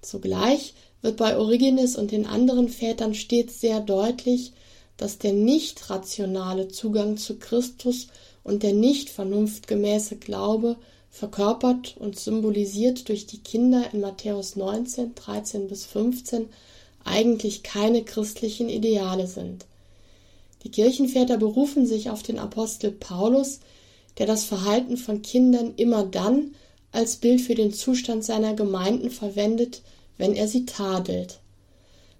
Zugleich 0.00 0.74
wird 1.06 1.18
bei 1.18 1.38
Origenes 1.38 1.94
und 1.94 2.10
den 2.10 2.26
anderen 2.26 2.68
Vätern 2.68 3.14
stets 3.14 3.60
sehr 3.60 3.80
deutlich, 3.80 4.52
dass 4.96 5.18
der 5.18 5.32
nicht 5.32 5.88
rationale 5.88 6.66
Zugang 6.66 7.16
zu 7.16 7.38
Christus 7.38 8.08
und 8.42 8.64
der 8.64 8.72
nicht 8.72 9.08
vernunftgemäße 9.08 10.16
Glaube 10.16 10.74
verkörpert 11.12 11.96
und 11.96 12.18
symbolisiert 12.18 13.08
durch 13.08 13.24
die 13.26 13.38
Kinder 13.38 13.84
in 13.92 14.00
Matthäus 14.00 14.56
19, 14.56 15.14
13 15.14 15.68
bis 15.68 15.86
15 15.86 16.48
eigentlich 17.04 17.62
keine 17.62 18.02
christlichen 18.02 18.68
Ideale 18.68 19.28
sind. 19.28 19.64
Die 20.64 20.72
Kirchenväter 20.72 21.36
berufen 21.36 21.86
sich 21.86 22.10
auf 22.10 22.24
den 22.24 22.40
Apostel 22.40 22.90
Paulus, 22.90 23.60
der 24.18 24.26
das 24.26 24.44
Verhalten 24.44 24.96
von 24.96 25.22
Kindern 25.22 25.74
immer 25.76 26.04
dann 26.04 26.56
als 26.90 27.16
Bild 27.16 27.42
für 27.42 27.54
den 27.54 27.72
Zustand 27.72 28.24
seiner 28.24 28.54
Gemeinden 28.54 29.10
verwendet, 29.10 29.82
wenn 30.18 30.34
er 30.34 30.48
sie 30.48 30.66
tadelt. 30.66 31.40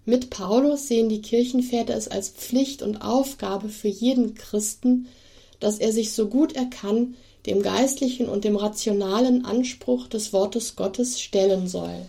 Mit 0.05 0.31
Paulus 0.31 0.89
sehen 0.89 1.09
die 1.09 1.23
Kirchenväter 1.23 1.95
es 1.95 2.09
als 2.09 2.29
Pflicht 2.29 2.83
und 2.83 3.03
Aufgabe 3.03 3.69
für 3.69 3.89
jeden 3.89 4.35
Christen, 4.35 5.09
dass 5.59 5.79
er 5.79 5.93
sich 5.93 6.13
so 6.13 6.29
gut 6.29 6.55
er 6.55 6.67
kann 6.67 7.17
dem 7.47 7.63
geistlichen 7.63 8.29
und 8.29 8.45
dem 8.45 8.57
rationalen 8.57 9.45
Anspruch 9.45 10.09
des 10.09 10.33
Wortes 10.33 10.77
Gottes 10.77 11.21
stellen 11.21 11.69
soll. 11.69 12.05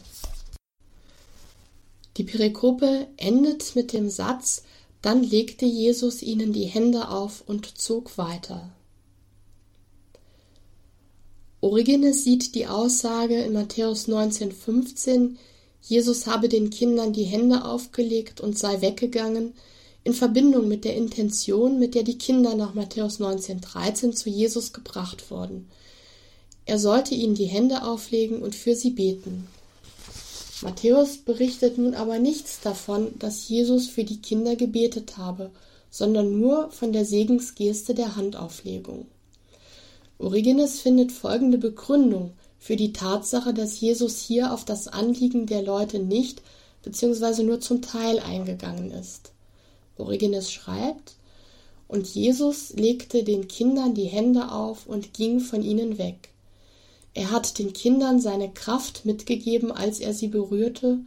Die 2.18 2.24
Perikope 2.24 3.08
endet 3.18 3.76
mit 3.76 3.94
dem 3.94 4.10
Satz, 4.10 4.64
dann 5.04 5.24
legte 5.24 5.66
Jesus 5.66 6.24
ihnen 6.24 6.54
die 6.54 6.66
Hände 6.66 7.10
auf 7.10 7.44
und 7.46 7.78
zog 7.78 8.18
weiter. 8.18 8.72
Origenes 11.62 12.24
sieht 12.24 12.56
die 12.56 12.66
Aussage 12.66 13.40
in 13.42 13.54
Matthäus 13.54 14.08
19,15, 14.08 15.36
Jesus 15.82 16.28
habe 16.28 16.50
den 16.50 16.70
Kindern 16.70 17.14
die 17.14 17.24
Hände 17.24 17.66
aufgelegt 17.66 18.42
und 18.42 18.58
sei 18.58 18.82
weggegangen, 18.82 19.54
in 20.04 20.14
Verbindung 20.14 20.68
mit 20.68 20.86
der 20.86 20.96
Intention, 20.96 21.80
mit 21.80 21.94
der 21.94 22.04
die 22.04 22.18
Kinder 22.18 22.56
nach 22.56 22.74
Matthäus 22.74 23.20
19,13 23.20 24.14
zu 24.14 24.30
Jesus 24.30 24.72
gebracht 24.74 25.30
wurden. 25.32 25.68
Er 26.66 26.80
sollte 26.80 27.14
ihnen 27.14 27.36
die 27.36 27.46
Hände 27.46 27.84
auflegen 27.84 28.42
und 28.42 28.56
für 28.56 28.76
sie 28.76 28.92
beten. 28.92 29.48
Matthäus 30.62 31.18
berichtet 31.18 31.78
nun 31.78 31.94
aber 31.94 32.20
nichts 32.20 32.62
davon, 32.62 33.20
dass 33.20 33.48
Jesus 33.48 33.88
für 33.88 34.04
die 34.04 34.22
Kinder 34.22 34.56
gebetet 34.56 35.18
habe, 35.18 35.52
sondern 35.92 36.40
nur 36.40 36.72
von 36.72 36.94
der 36.94 37.06
Segensgeste 37.06 37.94
der 37.94 38.16
Handauflegung. 38.16 39.06
Origenes 40.20 40.80
findet 40.80 41.12
folgende 41.12 41.58
Begründung 41.58 42.32
für 42.60 42.76
die 42.76 42.94
Tatsache, 42.94 43.54
dass 43.54 43.80
Jesus 43.80 44.20
hier 44.20 44.54
auf 44.54 44.66
das 44.66 44.88
Anliegen 44.88 45.46
der 45.46 45.62
Leute 45.62 46.00
nicht 46.00 46.42
bzw. 46.84 47.44
nur 47.44 47.60
zum 47.60 47.82
Teil 47.82 48.20
eingegangen 48.20 48.92
ist. 48.92 49.32
Origenes 49.98 50.52
schreibt, 50.52 51.16
und 51.88 52.08
Jesus 52.08 52.74
legte 52.74 53.24
den 53.24 53.48
Kindern 53.48 53.94
die 53.94 54.06
Hände 54.06 54.52
auf 54.52 54.88
und 54.88 55.14
ging 55.14 55.40
von 55.40 55.64
ihnen 55.64 55.98
weg. 55.98 56.30
Er 57.14 57.32
hat 57.32 57.58
den 57.58 57.74
Kindern 57.74 58.20
seine 58.20 58.52
Kraft 58.52 59.06
mitgegeben, 59.06 59.72
als 59.72 60.00
er 60.00 60.14
sie 60.14 60.28
berührte, 60.28 61.00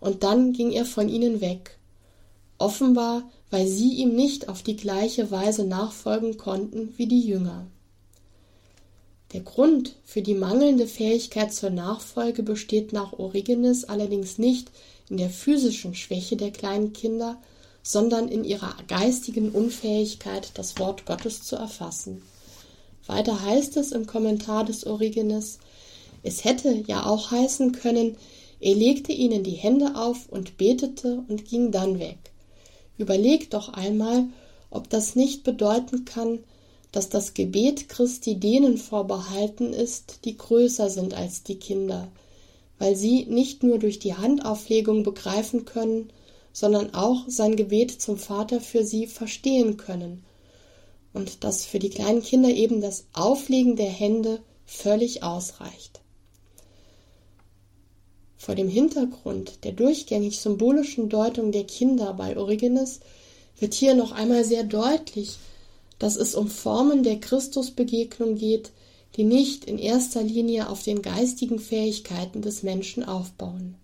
und 0.00 0.22
dann 0.22 0.52
ging 0.52 0.72
er 0.72 0.84
von 0.84 1.08
ihnen 1.08 1.40
weg. 1.40 1.78
Offenbar, 2.58 3.22
weil 3.50 3.66
sie 3.66 3.94
ihm 3.94 4.14
nicht 4.14 4.48
auf 4.48 4.62
die 4.62 4.76
gleiche 4.76 5.30
Weise 5.30 5.64
nachfolgen 5.64 6.36
konnten 6.36 6.92
wie 6.96 7.06
die 7.06 7.20
Jünger. 7.20 7.66
Der 9.34 9.42
Grund 9.42 9.96
für 10.04 10.22
die 10.22 10.34
mangelnde 10.34 10.86
Fähigkeit 10.86 11.52
zur 11.52 11.70
Nachfolge 11.70 12.44
besteht 12.44 12.92
nach 12.92 13.14
Origenes 13.14 13.84
allerdings 13.84 14.38
nicht 14.38 14.70
in 15.10 15.16
der 15.16 15.28
physischen 15.28 15.96
Schwäche 15.96 16.36
der 16.36 16.52
kleinen 16.52 16.92
Kinder, 16.92 17.42
sondern 17.82 18.28
in 18.28 18.44
ihrer 18.44 18.76
geistigen 18.86 19.50
Unfähigkeit, 19.50 20.52
das 20.54 20.78
Wort 20.78 21.04
Gottes 21.04 21.42
zu 21.42 21.56
erfassen. 21.56 22.22
Weiter 23.08 23.42
heißt 23.42 23.76
es 23.76 23.90
im 23.90 24.06
Kommentar 24.06 24.64
des 24.64 24.86
Origenes, 24.86 25.58
es 26.22 26.44
hätte 26.44 26.84
ja 26.86 27.04
auch 27.04 27.32
heißen 27.32 27.72
können, 27.72 28.16
er 28.60 28.76
legte 28.76 29.10
ihnen 29.10 29.42
die 29.42 29.50
Hände 29.50 29.96
auf 29.96 30.28
und 30.28 30.58
betete 30.58 31.24
und 31.26 31.44
ging 31.44 31.72
dann 31.72 31.98
weg. 31.98 32.18
Überlegt 32.98 33.52
doch 33.52 33.68
einmal, 33.70 34.26
ob 34.70 34.88
das 34.90 35.16
nicht 35.16 35.42
bedeuten 35.42 36.04
kann, 36.04 36.38
dass 36.94 37.08
das 37.08 37.34
Gebet 37.34 37.88
Christi 37.88 38.38
denen 38.38 38.78
vorbehalten 38.78 39.72
ist, 39.72 40.20
die 40.24 40.36
größer 40.36 40.88
sind 40.88 41.12
als 41.12 41.42
die 41.42 41.58
Kinder, 41.58 42.06
weil 42.78 42.94
sie 42.94 43.24
nicht 43.24 43.64
nur 43.64 43.80
durch 43.80 43.98
die 43.98 44.14
Handauflegung 44.14 45.02
begreifen 45.02 45.64
können, 45.64 46.12
sondern 46.52 46.94
auch 46.94 47.24
sein 47.26 47.56
Gebet 47.56 47.90
zum 48.00 48.16
Vater 48.16 48.60
für 48.60 48.84
sie 48.84 49.08
verstehen 49.08 49.76
können 49.76 50.24
und 51.12 51.42
dass 51.42 51.64
für 51.64 51.80
die 51.80 51.90
kleinen 51.90 52.22
Kinder 52.22 52.50
eben 52.50 52.80
das 52.80 53.06
Auflegen 53.12 53.74
der 53.74 53.90
Hände 53.90 54.40
völlig 54.64 55.24
ausreicht. 55.24 56.00
Vor 58.36 58.54
dem 58.54 58.68
Hintergrund 58.68 59.64
der 59.64 59.72
durchgängig 59.72 60.38
symbolischen 60.38 61.08
Deutung 61.08 61.50
der 61.50 61.64
Kinder 61.64 62.14
bei 62.14 62.36
Origenes 62.36 63.00
wird 63.58 63.74
hier 63.74 63.96
noch 63.96 64.12
einmal 64.12 64.44
sehr 64.44 64.62
deutlich, 64.62 65.38
dass 65.98 66.16
es 66.16 66.34
um 66.34 66.48
Formen 66.48 67.02
der 67.02 67.20
Christusbegegnung 67.20 68.36
geht, 68.36 68.72
die 69.16 69.24
nicht 69.24 69.64
in 69.64 69.78
erster 69.78 70.22
Linie 70.22 70.68
auf 70.68 70.82
den 70.82 71.02
geistigen 71.02 71.58
Fähigkeiten 71.58 72.42
des 72.42 72.62
Menschen 72.62 73.04
aufbauen. 73.04 73.76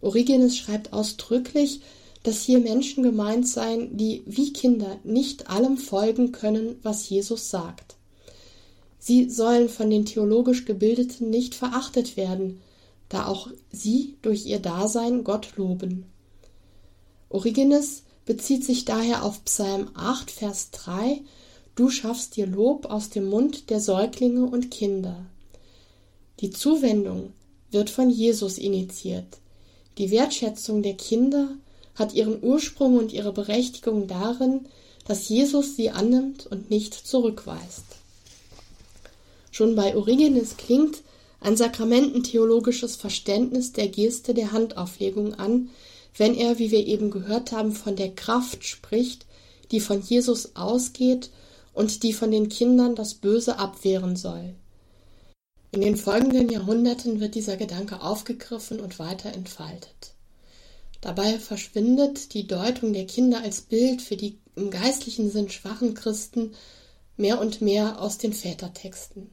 Origenes 0.00 0.56
schreibt 0.56 0.92
ausdrücklich, 0.92 1.80
dass 2.24 2.42
hier 2.42 2.58
Menschen 2.58 3.02
gemeint 3.02 3.48
seien, 3.48 3.96
die 3.96 4.22
wie 4.26 4.52
Kinder 4.52 4.98
nicht 5.04 5.48
allem 5.48 5.76
folgen 5.76 6.32
können, 6.32 6.76
was 6.82 7.08
Jesus 7.08 7.50
sagt. 7.50 7.96
Sie 8.98 9.28
sollen 9.28 9.68
von 9.68 9.90
den 9.90 10.06
theologisch 10.06 10.64
Gebildeten 10.64 11.28
nicht 11.28 11.54
verachtet 11.54 12.16
werden, 12.16 12.60
da 13.10 13.26
auch 13.26 13.48
sie 13.70 14.16
durch 14.22 14.46
ihr 14.46 14.58
Dasein 14.58 15.24
Gott 15.24 15.56
loben. 15.56 16.06
Origenes 17.28 18.04
bezieht 18.26 18.64
sich 18.64 18.84
daher 18.84 19.24
auf 19.24 19.44
Psalm 19.44 19.90
8, 19.94 20.30
Vers 20.30 20.70
3, 20.72 21.20
Du 21.74 21.90
schaffst 21.90 22.36
dir 22.36 22.46
Lob 22.46 22.86
aus 22.86 23.10
dem 23.10 23.28
Mund 23.28 23.68
der 23.68 23.80
Säuglinge 23.80 24.44
und 24.44 24.70
Kinder. 24.70 25.26
Die 26.40 26.50
Zuwendung 26.50 27.32
wird 27.72 27.90
von 27.90 28.10
Jesus 28.10 28.58
initiiert. 28.58 29.38
Die 29.98 30.10
Wertschätzung 30.10 30.82
der 30.82 30.94
Kinder 30.94 31.48
hat 31.96 32.14
ihren 32.14 32.42
Ursprung 32.42 32.96
und 32.96 33.12
ihre 33.12 33.32
Berechtigung 33.32 34.06
darin, 34.06 34.66
dass 35.06 35.28
Jesus 35.28 35.76
sie 35.76 35.90
annimmt 35.90 36.46
und 36.46 36.70
nicht 36.70 36.94
zurückweist. 36.94 37.84
Schon 39.50 39.74
bei 39.76 39.96
Origenes 39.96 40.56
klingt 40.56 41.02
ein 41.40 41.56
sakramententheologisches 41.56 42.96
Verständnis 42.96 43.72
der 43.72 43.88
Geste 43.88 44.32
der 44.32 44.52
Handauflegung 44.52 45.34
an, 45.34 45.70
wenn 46.16 46.34
er, 46.34 46.58
wie 46.58 46.70
wir 46.70 46.86
eben 46.86 47.10
gehört 47.10 47.52
haben, 47.52 47.72
von 47.72 47.96
der 47.96 48.14
Kraft 48.14 48.64
spricht, 48.64 49.26
die 49.70 49.80
von 49.80 50.00
Jesus 50.00 50.56
ausgeht 50.56 51.30
und 51.72 52.02
die 52.02 52.12
von 52.12 52.30
den 52.30 52.48
Kindern 52.48 52.94
das 52.94 53.14
Böse 53.14 53.58
abwehren 53.58 54.16
soll. 54.16 54.54
In 55.72 55.80
den 55.80 55.96
folgenden 55.96 56.48
Jahrhunderten 56.48 57.18
wird 57.18 57.34
dieser 57.34 57.56
Gedanke 57.56 58.00
aufgegriffen 58.00 58.78
und 58.78 59.00
weiter 59.00 59.32
entfaltet. 59.32 60.14
Dabei 61.00 61.38
verschwindet 61.38 62.32
die 62.32 62.46
Deutung 62.46 62.92
der 62.92 63.06
Kinder 63.06 63.42
als 63.42 63.62
Bild 63.62 64.00
für 64.00 64.16
die 64.16 64.38
im 64.54 64.70
geistlichen 64.70 65.30
Sinn 65.30 65.50
schwachen 65.50 65.94
Christen 65.94 66.54
mehr 67.16 67.40
und 67.40 67.60
mehr 67.60 68.00
aus 68.00 68.18
den 68.18 68.32
Vätertexten. 68.32 69.30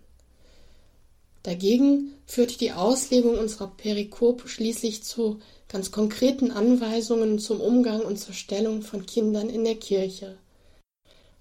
Dagegen 1.43 2.13
führt 2.25 2.61
die 2.61 2.71
Auslegung 2.71 3.37
unserer 3.37 3.67
Perikope 3.67 4.47
schließlich 4.47 5.03
zu 5.03 5.39
ganz 5.67 5.91
konkreten 5.91 6.51
Anweisungen 6.51 7.39
zum 7.39 7.61
Umgang 7.61 8.01
und 8.01 8.17
zur 8.17 8.33
Stellung 8.33 8.81
von 8.81 9.05
Kindern 9.05 9.49
in 9.49 9.63
der 9.63 9.75
Kirche. 9.75 10.37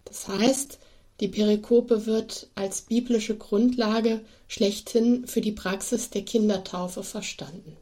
Das 0.05 0.28
heißt, 0.28 0.78
die 1.20 1.28
Perikope 1.28 2.07
wird 2.07 2.48
als 2.55 2.82
biblische 2.82 3.36
Grundlage 3.36 4.22
schlechthin 4.48 5.26
für 5.26 5.42
die 5.42 5.53
Praxis 5.53 6.09
der 6.09 6.22
Kindertaufe 6.22 7.03
verstanden. 7.03 7.76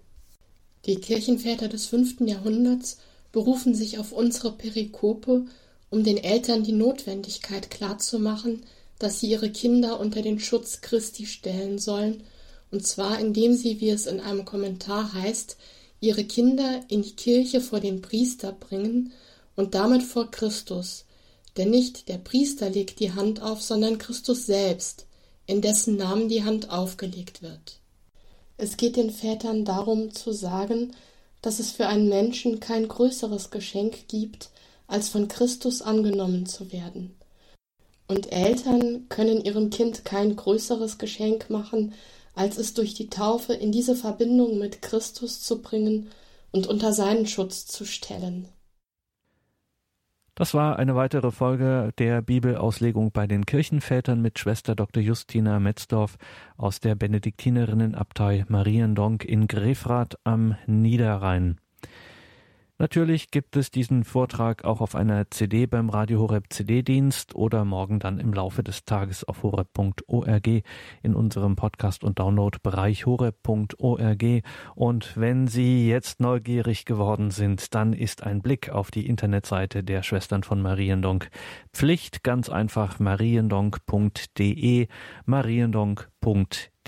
Die 0.86 0.96
Kirchenväter 0.96 1.68
des 1.68 1.86
fünften 1.86 2.26
Jahrhunderts 2.26 2.98
berufen 3.30 3.74
sich 3.74 3.98
auf 3.98 4.10
unsere 4.12 4.52
Perikope, 4.52 5.46
um 5.90 6.02
den 6.02 6.16
Eltern 6.16 6.64
die 6.64 6.72
Notwendigkeit 6.72 7.70
klarzumachen, 7.70 8.64
dass 8.98 9.20
sie 9.20 9.30
ihre 9.30 9.50
Kinder 9.50 10.00
unter 10.00 10.22
den 10.22 10.40
Schutz 10.40 10.80
Christi 10.80 11.26
stellen 11.26 11.78
sollen, 11.78 12.24
und 12.70 12.86
zwar 12.86 13.18
indem 13.18 13.54
sie, 13.54 13.80
wie 13.80 13.90
es 13.90 14.06
in 14.06 14.20
einem 14.20 14.44
Kommentar 14.44 15.12
heißt, 15.12 15.56
ihre 16.00 16.24
Kinder 16.24 16.82
in 16.88 17.02
die 17.02 17.16
Kirche 17.16 17.60
vor 17.60 17.80
den 17.80 18.02
Priester 18.02 18.52
bringen 18.52 19.12
und 19.56 19.74
damit 19.74 20.02
vor 20.02 20.30
Christus, 20.30 21.04
denn 21.56 21.70
nicht 21.70 22.08
der 22.08 22.18
Priester 22.18 22.70
legt 22.70 23.00
die 23.00 23.12
Hand 23.12 23.42
auf, 23.42 23.62
sondern 23.62 23.98
Christus 23.98 24.46
selbst, 24.46 25.06
in 25.46 25.60
dessen 25.60 25.96
Namen 25.96 26.28
die 26.28 26.44
Hand 26.44 26.70
aufgelegt 26.70 27.42
wird. 27.42 27.80
Es 28.56 28.76
geht 28.76 28.96
den 28.96 29.10
Vätern 29.10 29.64
darum 29.64 30.12
zu 30.12 30.32
sagen, 30.32 30.92
dass 31.42 31.58
es 31.58 31.70
für 31.70 31.86
einen 31.86 32.08
Menschen 32.08 32.60
kein 32.60 32.86
größeres 32.86 33.50
Geschenk 33.50 34.08
gibt, 34.08 34.50
als 34.86 35.08
von 35.08 35.28
Christus 35.28 35.82
angenommen 35.82 36.46
zu 36.46 36.72
werden. 36.72 37.17
Und 38.08 38.32
Eltern 38.32 39.08
können 39.10 39.42
ihrem 39.42 39.70
Kind 39.70 40.04
kein 40.04 40.34
größeres 40.34 40.98
Geschenk 40.98 41.50
machen, 41.50 41.92
als 42.34 42.56
es 42.56 42.72
durch 42.72 42.94
die 42.94 43.10
Taufe 43.10 43.52
in 43.52 43.70
diese 43.70 43.94
Verbindung 43.94 44.58
mit 44.58 44.80
Christus 44.80 45.42
zu 45.42 45.60
bringen 45.60 46.08
und 46.50 46.66
unter 46.66 46.92
seinen 46.92 47.26
Schutz 47.26 47.66
zu 47.66 47.84
stellen. 47.84 48.48
Das 50.34 50.54
war 50.54 50.78
eine 50.78 50.94
weitere 50.94 51.32
Folge 51.32 51.90
der 51.98 52.22
Bibelauslegung 52.22 53.10
bei 53.10 53.26
den 53.26 53.44
Kirchenvätern 53.44 54.22
mit 54.22 54.38
Schwester 54.38 54.76
Dr. 54.76 55.02
Justina 55.02 55.58
Metzdorf 55.58 56.16
aus 56.56 56.78
der 56.78 56.94
Benediktinerinnenabtei 56.94 58.44
Mariendonk 58.48 59.24
in 59.24 59.48
Grefrath 59.48 60.16
am 60.22 60.56
Niederrhein. 60.66 61.58
Natürlich 62.80 63.32
gibt 63.32 63.56
es 63.56 63.72
diesen 63.72 64.04
Vortrag 64.04 64.64
auch 64.64 64.80
auf 64.80 64.94
einer 64.94 65.28
CD 65.32 65.66
beim 65.66 65.90
Radio 65.90 66.20
Horeb 66.20 66.44
CD-Dienst 66.48 67.34
oder 67.34 67.64
morgen 67.64 67.98
dann 67.98 68.20
im 68.20 68.32
Laufe 68.32 68.62
des 68.62 68.84
Tages 68.84 69.24
auf 69.24 69.42
horeb.org 69.42 70.46
in 71.02 71.14
unserem 71.16 71.56
Podcast- 71.56 72.04
und 72.04 72.20
Download-Bereich 72.20 73.04
horeb.org. 73.04 74.24
Und 74.76 75.16
wenn 75.16 75.48
Sie 75.48 75.88
jetzt 75.88 76.20
neugierig 76.20 76.84
geworden 76.84 77.32
sind, 77.32 77.74
dann 77.74 77.92
ist 77.92 78.22
ein 78.22 78.42
Blick 78.42 78.70
auf 78.70 78.92
die 78.92 79.08
Internetseite 79.08 79.82
der 79.82 80.04
Schwestern 80.04 80.44
von 80.44 80.62
Mariendonk 80.62 81.30
Pflicht. 81.72 82.22
Ganz 82.22 82.48
einfach 82.48 83.00
mariendonk.de, 83.00 84.86
mariendonk.de 85.26 86.06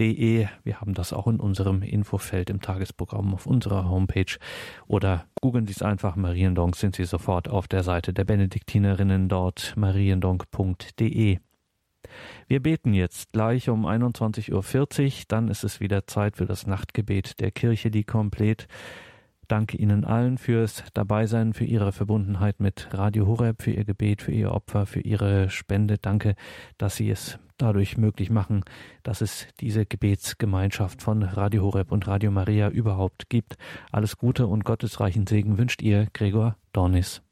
De. 0.00 0.48
Wir 0.64 0.80
haben 0.80 0.94
das 0.94 1.12
auch 1.12 1.26
in 1.26 1.38
unserem 1.38 1.82
Infofeld 1.82 2.48
im 2.48 2.62
Tagesprogramm 2.62 3.34
auf 3.34 3.46
unserer 3.46 3.88
Homepage. 3.88 4.38
Oder 4.86 5.26
googeln 5.42 5.66
Sie 5.66 5.74
es 5.74 5.82
einfach 5.82 6.16
Mariendonk, 6.16 6.74
sind 6.74 6.96
Sie 6.96 7.04
sofort 7.04 7.48
auf 7.48 7.68
der 7.68 7.82
Seite 7.82 8.14
der 8.14 8.24
Benediktinerinnen 8.24 9.28
dort 9.28 9.74
mariendonk.de. 9.76 11.38
Wir 12.48 12.62
beten 12.62 12.94
jetzt 12.94 13.30
gleich 13.32 13.68
um 13.68 13.84
21.40 13.84 14.52
Uhr, 14.52 15.24
dann 15.28 15.48
ist 15.48 15.64
es 15.64 15.80
wieder 15.80 16.06
Zeit 16.06 16.38
für 16.38 16.46
das 16.46 16.66
Nachtgebet 16.66 17.38
der 17.38 17.50
Kirche, 17.50 17.90
die 17.90 18.04
komplett. 18.04 18.68
Danke 19.48 19.76
Ihnen 19.76 20.06
allen 20.06 20.38
fürs 20.38 20.82
Dabeisein, 20.94 21.52
für 21.52 21.64
Ihre 21.64 21.92
Verbundenheit 21.92 22.58
mit 22.58 22.88
Radio 22.92 23.26
Horeb, 23.26 23.62
für 23.62 23.72
Ihr 23.72 23.84
Gebet, 23.84 24.22
für 24.22 24.32
Ihr 24.32 24.52
Opfer, 24.52 24.86
für 24.86 25.00
Ihre 25.00 25.50
Spende. 25.50 25.98
Danke, 25.98 26.36
dass 26.78 26.96
Sie 26.96 27.10
es 27.10 27.38
dadurch 27.60 27.96
möglich 27.96 28.30
machen, 28.30 28.64
dass 29.02 29.20
es 29.20 29.46
diese 29.60 29.86
Gebetsgemeinschaft 29.86 31.02
von 31.02 31.22
Radio 31.22 31.62
Horeb 31.62 31.92
und 31.92 32.06
Radio 32.06 32.30
Maria 32.30 32.68
überhaupt 32.68 33.28
gibt. 33.28 33.56
Alles 33.92 34.16
Gute 34.16 34.46
und 34.46 34.64
gottesreichen 34.64 35.26
Segen 35.26 35.58
wünscht 35.58 35.82
ihr 35.82 36.06
Gregor 36.12 36.56
Dornis. 36.72 37.22